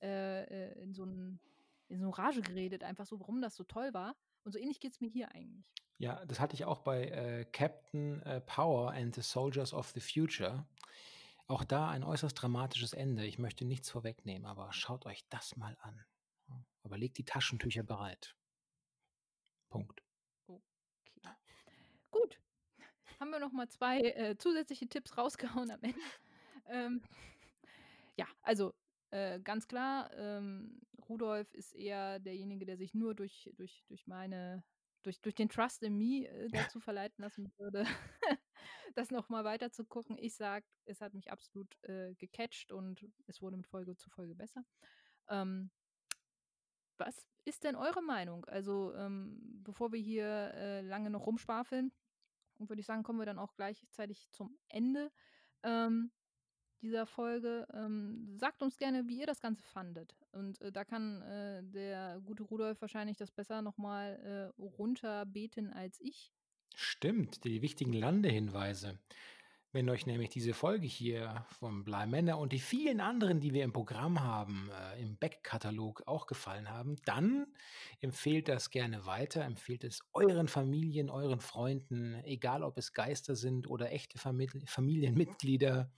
äh, 0.02 0.44
äh, 0.72 0.82
in 0.82 0.94
so 0.94 1.04
'n 1.04 1.40
in 1.88 2.00
so 2.00 2.06
'ne 2.06 2.18
Rage 2.18 2.42
geredet, 2.42 2.84
einfach 2.84 3.06
so, 3.06 3.20
warum 3.20 3.42
das 3.42 3.56
so 3.56 3.64
toll 3.64 3.94
war. 3.94 4.16
Und 4.44 4.52
so 4.52 4.58
ähnlich 4.60 4.80
geht's 4.80 5.00
mir 5.02 5.10
hier 5.10 5.32
eigentlich. 5.32 5.66
Ja, 6.00 6.24
das 6.26 6.40
hatte 6.40 6.54
ich 6.54 6.64
auch 6.64 6.80
bei, 6.80 7.04
äh, 7.08 7.44
Captain, 7.44 8.20
äh, 8.22 8.40
Power 8.40 8.90
and 8.92 9.14
the 9.14 9.22
Soldiers 9.22 9.72
of 9.72 9.90
the 9.90 10.00
Future. 10.00 10.66
Auch 11.46 11.64
da 11.64 11.88
ein 11.90 12.04
äußerst 12.04 12.40
dramatisches 12.40 12.92
Ende. 12.94 13.26
Ich 13.26 13.38
möchte 13.38 13.64
nichts 13.64 13.90
vorwegnehmen, 13.90 14.46
aber 14.46 14.72
schaut 14.72 15.06
euch 15.06 15.28
das 15.28 15.56
mal 15.56 15.76
an, 15.80 16.04
ja? 16.48 16.64
Aber 16.82 16.98
legt 16.98 17.18
die 17.18 17.24
Taschentücher 17.24 17.82
bereit. 17.84 18.34
Punkt. 19.70 20.00
Okay. 20.50 20.60
Gut. 22.12 22.38
Haben 23.20 23.30
wir 23.30 23.38
noch 23.38 23.52
mal 23.52 23.68
2, 23.68 24.00
äh, 24.00 24.36
zusätzliche 24.36 24.88
Tipps 24.88 25.16
rausgehauen 25.16 25.70
am 25.70 25.80
Ende. 25.82 25.98
Ähm, 26.66 27.02
ja, 28.16 28.26
also, 28.42 28.74
äh, 29.10 29.40
ganz 29.40 29.68
klar, 29.68 30.10
ähm, 30.16 30.80
Rudolf 31.08 31.52
ist 31.54 31.74
eher 31.74 32.18
derjenige, 32.18 32.64
der 32.64 32.76
sich 32.76 32.94
nur 32.94 33.14
durch 33.14 33.50
durch 33.56 33.84
durch 33.88 34.06
meine 34.06 34.64
durch 35.02 35.20
durch 35.20 35.34
den 35.34 35.48
Trust 35.48 35.82
in 35.82 35.96
me, 35.96 36.26
äh, 36.26 36.48
dazu 36.48 36.80
verleiten 36.80 37.22
lassen 37.22 37.52
würde, 37.58 37.84
das 38.94 39.10
noch 39.10 39.28
mal 39.28 39.44
weiter 39.44 39.70
zu 39.70 39.84
gucken. 39.84 40.16
Ich 40.18 40.34
sage, 40.36 40.64
es 40.86 41.00
hat 41.00 41.14
mich 41.14 41.30
absolut, 41.30 41.76
äh, 41.82 42.14
gecatcht 42.14 42.72
und 42.72 43.06
es 43.26 43.42
wurde 43.42 43.56
mit 43.58 43.66
Folge 43.66 43.96
zu 43.96 44.08
Folge 44.10 44.34
besser. 44.34 44.64
Ähm 45.28 45.70
was 46.98 47.26
ist 47.44 47.64
denn 47.64 47.76
eure 47.76 48.02
Meinung? 48.02 48.44
Also, 48.46 48.94
ähm, 48.94 49.38
bevor 49.62 49.92
wir 49.92 50.00
hier, 50.00 50.52
äh, 50.54 50.80
lange 50.82 51.10
noch 51.10 51.26
rumschwafeln, 52.54 52.68
würde 52.68 52.80
ich 52.80 52.86
sagen, 52.86 53.02
kommen 53.02 53.18
wir 53.18 53.26
dann 53.26 53.38
auch 53.38 53.54
gleichzeitig 53.54 54.28
zum 54.30 54.56
Ende, 54.68 55.10
ähm, 55.62 56.10
dieser 56.82 57.06
Folge. 57.06 57.66
Ähm, 57.72 58.36
sagt 58.36 58.62
uns 58.62 58.76
gerne, 58.76 59.08
wie 59.08 59.20
ihr 59.20 59.26
das 59.26 59.40
Ganze 59.40 59.62
fandet. 59.62 60.14
Und, 60.32 60.60
äh, 60.60 60.72
da 60.72 60.84
kann, 60.84 61.22
äh, 61.22 61.62
der 61.62 62.20
gute 62.24 62.42
Rudolf 62.42 62.80
wahrscheinlich 62.80 63.16
das 63.16 63.30
besser 63.30 63.62
noch 63.62 63.78
mal, 63.78 64.52
äh, 64.58 64.62
runterbeten 64.62 65.72
als 65.72 66.00
ich. 66.00 66.32
Stimmt, 66.76 67.44
die 67.44 67.62
wichtigen 67.62 67.92
Landehinweise. 67.92 68.98
Wenn 69.74 69.90
euch 69.90 70.06
nämlich 70.06 70.28
diese 70.28 70.54
Folge 70.54 70.86
hier 70.86 71.44
von 71.58 71.82
Bly 71.82 72.06
Manor 72.06 72.38
und 72.38 72.52
die 72.52 72.60
vielen 72.60 73.00
anderen, 73.00 73.40
die 73.40 73.52
wir 73.52 73.64
im 73.64 73.72
Programm 73.72 74.22
haben, 74.22 74.70
äh, 74.70 75.02
im 75.02 75.16
Backkatalog 75.16 76.04
auch 76.06 76.28
gefallen 76.28 76.70
haben, 76.70 76.94
dann 77.06 77.48
empfehlt 78.00 78.46
das 78.46 78.70
gerne 78.70 79.04
weiter. 79.04 79.42
Empfehlt 79.42 79.82
es 79.82 79.98
euren 80.12 80.46
Familien, 80.46 81.10
euren 81.10 81.40
Freunden, 81.40 82.14
egal 82.22 82.62
ob 82.62 82.78
es 82.78 82.92
Geister 82.92 83.34
sind 83.34 83.68
oder 83.68 83.90
echte 83.90 84.16
Famil 84.16 84.48
Familienmitglieder. 84.64 85.90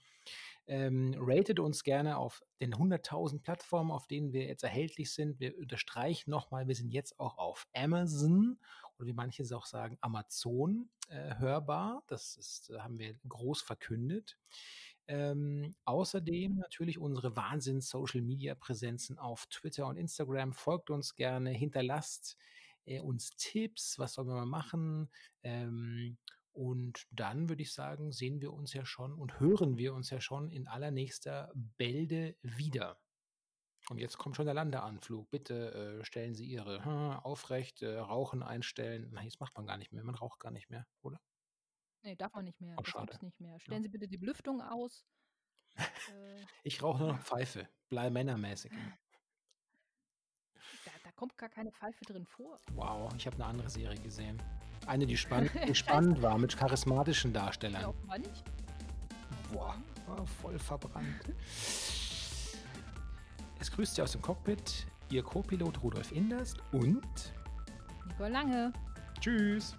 Ähm, 0.67 1.15
ratet 1.17 1.59
uns 1.59 1.83
gerne 1.83 2.17
auf 2.17 2.43
den 2.59 2.73
100.000 2.73 3.41
Plattformen, 3.41 3.91
auf 3.91 4.07
denen 4.07 4.33
wir 4.33 4.45
jetzt 4.45 4.63
erhältlich 4.63 5.13
sind. 5.13 5.39
Wir 5.39 5.57
unterstreichen 5.57 6.29
noch 6.29 6.51
mal, 6.51 6.67
wir 6.67 6.75
sind 6.75 6.93
jetzt 6.93 7.19
auch 7.19 7.37
auf 7.37 7.67
Amazon 7.73 8.59
oder 8.97 9.07
wie 9.07 9.13
manche 9.13 9.43
es 9.43 9.51
auch 9.51 9.65
sagen, 9.65 9.97
Amazon, 10.01 10.89
äh, 11.09 11.35
hörbar. 11.37 12.03
Das 12.07 12.35
ist 12.35 12.71
haben 12.77 12.99
wir 12.99 13.15
groß 13.27 13.61
verkündet. 13.61 14.37
Ähm, 15.07 15.73
außerdem 15.85 16.57
natürlich 16.57 16.99
unsere 16.99 17.35
Wahnsinns-Social-Media-Präsenzen 17.35 19.17
auf 19.17 19.45
Twitter 19.47 19.87
und 19.87 19.95
Instagram. 19.95 20.51
Folgt 20.53 20.89
uns 20.89 21.15
gerne, 21.15 21.51
hinterlasst, 21.51 22.37
äh, 22.85 22.99
uns 22.99 23.31
Tipps, 23.37 23.97
was 23.99 24.13
sollen 24.13 24.27
wir 24.27 24.35
mal 24.35 24.45
machen? 24.45 25.09
Ähm, 25.43 26.17
und 26.57 27.05
dann 27.11 27.49
würde 27.49 27.61
ich 27.61 27.71
sagen, 27.73 28.11
sehen 28.11 28.41
wir 28.41 28.51
uns 28.51 28.73
ja 28.73 28.83
schon 28.85 29.13
und 29.13 29.39
hören 29.39 29.77
wir 29.77 29.93
uns 29.93 30.09
ja 30.09 30.19
schon 30.19 30.49
in 30.49 30.67
allernächster 30.67 31.51
Bälde 31.53 32.35
wieder. 32.41 32.99
Und 33.89 33.99
jetzt 33.99 34.17
kommt 34.17 34.35
schon 34.35 34.45
der 34.45 34.55
Landeanflug. 34.55 35.29
Bitte, 35.29 35.99
äh, 36.01 36.03
stellen 36.03 36.33
Sie 36.35 36.45
Ihre 36.45 37.23
aufrecht, 37.23 37.81
äh, 37.83 37.97
Rauchen 37.99 38.43
einstellen. 38.43 39.09
Nein, 39.11 39.25
das 39.27 39.39
macht 39.39 39.55
man 39.55 39.65
gar 39.67 39.77
nicht 39.77 39.93
mehr. 39.93 40.03
Man 40.03 40.15
raucht 40.15 40.39
gar 40.39 40.51
nicht 40.51 40.69
mehr, 40.69 40.85
oder? 41.01 41.21
Ne, 42.03 42.15
darf 42.17 42.33
man 42.33 42.45
nicht 42.45 42.59
mehr. 42.59 42.75
Oh, 42.77 42.81
Das 42.81 42.89
schade. 42.89 43.05
gibt's 43.05 43.21
nicht 43.21 43.39
mehr. 43.39 43.53
Ja. 43.53 43.59
Stellen 43.59 43.83
Sie 43.83 43.89
bitte 43.89 44.07
die 44.07 44.17
Belüftung 44.17 44.61
aus. 44.61 45.05
Äh 45.77 45.77
Ich 46.63 46.81
rauche 46.81 46.99
nur 46.99 47.13
noch 47.13 47.21
Pfeife, 47.21 47.69
Bly 47.89 48.09
Manor-mäßig. 48.09 48.71
Da 50.85 50.91
da 51.03 51.11
kommt 51.13 51.37
gar 51.37 51.49
keine 51.49 51.71
Pfeife 51.71 52.03
drin 52.05 52.25
vor. 52.25 52.57
Wow, 52.73 53.13
ich 53.15 53.25
habe 53.27 53.37
'ne 53.37 53.45
andere 53.45 53.69
Serie 53.69 53.99
gesehen. 54.01 54.41
Eine, 54.87 55.05
die 55.05 55.17
spann 55.17 55.49
die 55.67 55.75
spannend 55.75 56.21
war 56.21 56.37
mit 56.37 56.55
charismatischen 56.57 57.33
Darstellern. 57.33 57.81
nicht. 58.17 58.43
Boah, 59.51 59.69
Offenbar 59.69 59.79
nicht. 59.79 60.07
war 60.07 60.25
voll 60.41 60.57
verbrannt. 60.59 61.21
Es 63.59 63.71
grüßt 63.71 63.95
Sie 63.95 64.01
aus 64.01 64.11
dem 64.13 64.21
Cockpit 64.21 64.87
Ihr 65.09 65.23
Co-Pilot 65.23 65.81
Rudolf 65.83 66.11
Inderst 66.11 66.57
und 66.71 67.01
Nicole 68.07 68.29
Lange. 68.29 68.73
Tschüss. 69.19 69.75